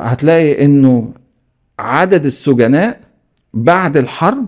هتلاقي 0.00 0.64
إنه 0.64 1.12
عدد 1.78 2.24
السجناء 2.24 3.00
بعد 3.54 3.96
الحرب 3.96 4.46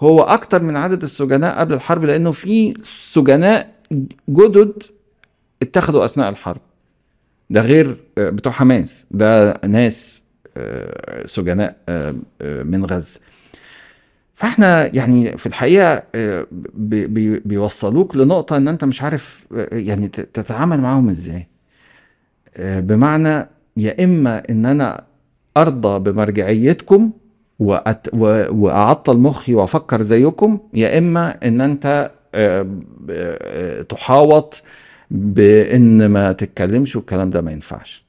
هو 0.00 0.20
أكتر 0.22 0.62
من 0.62 0.76
عدد 0.76 1.02
السجناء 1.02 1.60
قبل 1.60 1.72
الحرب 1.74 2.04
لأنه 2.04 2.32
في 2.32 2.74
سجناء 3.12 3.72
جدد 4.28 4.72
اتخذوا 5.62 6.04
أثناء 6.04 6.28
الحرب. 6.28 6.60
ده 7.50 7.60
غير 7.60 7.96
بتوع 8.16 8.52
حماس. 8.52 9.04
ده 9.10 9.60
ناس 9.66 10.22
سجناء 11.26 11.76
من 12.42 12.84
غزة. 12.84 13.20
فاحنا 14.44 14.94
يعني 14.96 15.36
في 15.38 15.46
الحقيقة 15.46 16.02
آه، 16.14 16.46
بي- 16.74 17.06
بي- 17.06 17.38
بيوصلوك 17.38 18.16
لنقطة 18.16 18.56
إن 18.56 18.68
أنت 18.68 18.84
مش 18.84 19.02
عارف 19.02 19.44
آه، 19.56 19.68
يعني 19.76 20.08
تتعامل 20.08 20.80
معاهم 20.80 21.08
إزاي. 21.08 21.46
آه، 22.56 22.80
بمعنى 22.80 23.46
يا 23.76 24.04
إما 24.04 24.42
إن 24.50 24.66
أنا 24.66 25.04
أرضى 25.56 26.10
بمرجعيتكم 26.12 27.10
وأت... 27.58 28.06
و... 28.12 28.44
وأعطل 28.50 29.16
مخي 29.16 29.54
وأفكر 29.54 30.02
زيكم 30.02 30.58
يا 30.74 30.98
إما 30.98 31.36
إن 31.44 31.60
أنت 31.60 32.10
تحاوط 33.88 34.62
بإن 35.10 36.06
ما 36.06 36.32
تتكلمش 36.32 36.96
والكلام 36.96 37.30
ده 37.30 37.40
ما 37.40 37.52
ينفعش. 37.52 38.04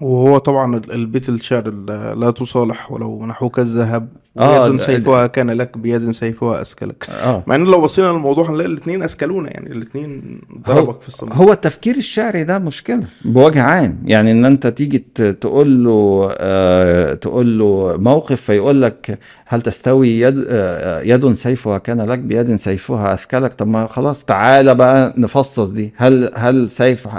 وهو 0.00 0.38
طبعا 0.38 0.76
ال- 0.76 0.92
البيت 0.92 1.28
الشعر 1.28 1.68
ال- 1.68 2.20
لا 2.20 2.30
تصالح 2.30 2.92
ولو 2.92 3.26
نحوك 3.26 3.58
الذهب. 3.58 4.08
بيد 4.36 4.48
ال- 4.74 4.80
سيفها 4.80 5.26
كان 5.26 5.50
لك 5.50 5.78
بيد 5.78 6.10
سيفها 6.10 6.62
اسكلك 6.62 7.06
آه. 7.10 7.42
مع 7.46 7.54
إن 7.54 7.64
لو 7.64 7.80
بصينا 7.80 8.06
للموضوع 8.06 8.50
هنلاقي 8.50 8.68
الاثنين 8.70 9.02
اسكلونا 9.02 9.50
يعني 9.50 9.72
الاثنين 9.72 10.40
ضربك 10.66 11.00
في 11.00 11.08
الصميم 11.08 11.32
هو 11.32 11.52
التفكير 11.52 11.96
الشعري 11.96 12.44
ده 12.44 12.58
مشكلة 12.58 13.02
بوجه 13.24 13.62
عام. 13.62 13.98
يعني 14.04 14.32
إن 14.32 14.44
أنت 14.44 14.66
تيجي 14.66 14.98
تقول 15.40 15.84
له 15.84 16.28
آه 16.38 17.14
تقول 17.14 17.58
له 17.58 17.96
موقف 17.98 18.40
فيقول 18.40 18.82
لك 18.82 19.18
هل 19.46 19.62
تستوي 19.62 20.08
يد 20.20 20.44
آه 20.48 21.00
يد 21.02 21.34
سيفها 21.34 21.78
كان 21.78 22.00
لك 22.00 22.18
بيد 22.18 22.56
سيفها 22.56 23.14
اثكلك 23.14 23.54
طب 23.54 23.66
ما 23.68 23.86
خلاص 23.86 24.24
تعالى 24.24 24.74
بقى 24.74 25.14
نفصص 25.16 25.68
دي. 25.68 25.92
هل 25.96 26.32
هل 26.34 26.70
سيف 26.70 27.08
آه 27.08 27.16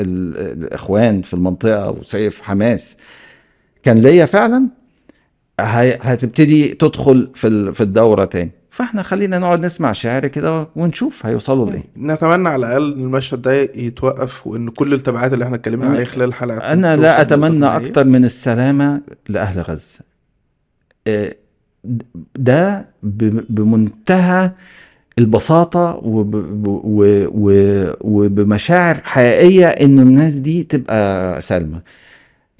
ال- 0.00 0.62
الإخوان 0.64 1.22
في 1.22 1.34
المنطقة 1.34 1.90
وسيف 1.90 2.40
حماس 2.42 2.96
كان 3.82 3.98
ليا 4.02 4.26
فعلا؟ 4.26 4.66
هتبتدي 6.00 6.68
تدخل 6.74 7.30
في 7.34 7.72
في 7.72 7.80
الدورة 7.82 8.24
تاني. 8.24 8.50
فاحنا 8.70 9.02
خلينا 9.02 9.38
نقعد 9.38 9.60
نسمع 9.64 9.92
شعر 9.92 10.26
كده 10.26 10.68
ونشوف 10.76 11.26
هيوصلوا 11.26 11.70
لإيه. 11.70 11.84
نتمنى 11.98 12.48
على 12.48 12.66
الأقل 12.66 12.92
إن 12.92 13.00
المشهد 13.04 13.42
ده 13.42 13.52
يتوقف 13.52 14.46
وإن 14.46 14.68
كل 14.68 14.94
التبعات 14.94 15.32
اللي 15.32 15.44
إحنا 15.44 15.56
اتكلمنا 15.56 15.90
عليها 15.90 16.04
خلال 16.04 16.28
الحلقة 16.28 16.58
توصل 16.58 17.02
لا 17.02 17.24
نهائية. 17.68 17.86
أكتر 17.88 18.04
من 18.04 18.24
السلامة 18.24 19.00
لأهل 19.28 19.60
غزة. 19.60 19.98
آه، 21.06 21.34
ده 22.36 22.86
بمنتهى 23.48 24.50
البساطة 25.18 26.00
وبمشاعر 28.02 28.94
حقيقية 29.04 29.66
إن 29.66 30.00
الناس 30.00 30.34
دي 30.34 30.62
تبقى 30.62 31.42
سالمة. 31.42 31.80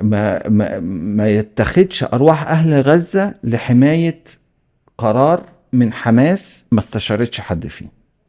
ما, 0.02 0.48
ما, 0.48 0.80
ما 1.16 1.28
يتخدش 1.28 2.04
أرواح 2.04 2.48
أهل 2.48 2.80
غزة 2.82 3.34
لحماية 3.44 4.24
قرار 4.98 5.44
من 5.72 5.92
حماس 5.92 6.66
ما 6.72 6.78
استشارتش 6.80 7.40
حد 7.40 7.66
فيه. 7.66 7.86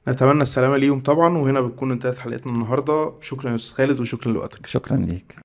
نتمنى 0.07 0.43
السلامة 0.43 0.77
ليهم 0.77 0.99
طبعا 0.99 1.37
وهنا 1.37 1.61
بتكون 1.61 1.91
انتهت 1.91 2.19
حلقتنا 2.19 2.53
النهارده. 2.53 3.13
شكرا 3.21 3.49
يا 3.49 3.55
أستاذ 3.55 3.75
خالد 3.77 3.99
وشكرا 3.99 4.31
لوقتك. 4.31 4.65
شكرا 4.65 4.97
ليك. 4.97 5.35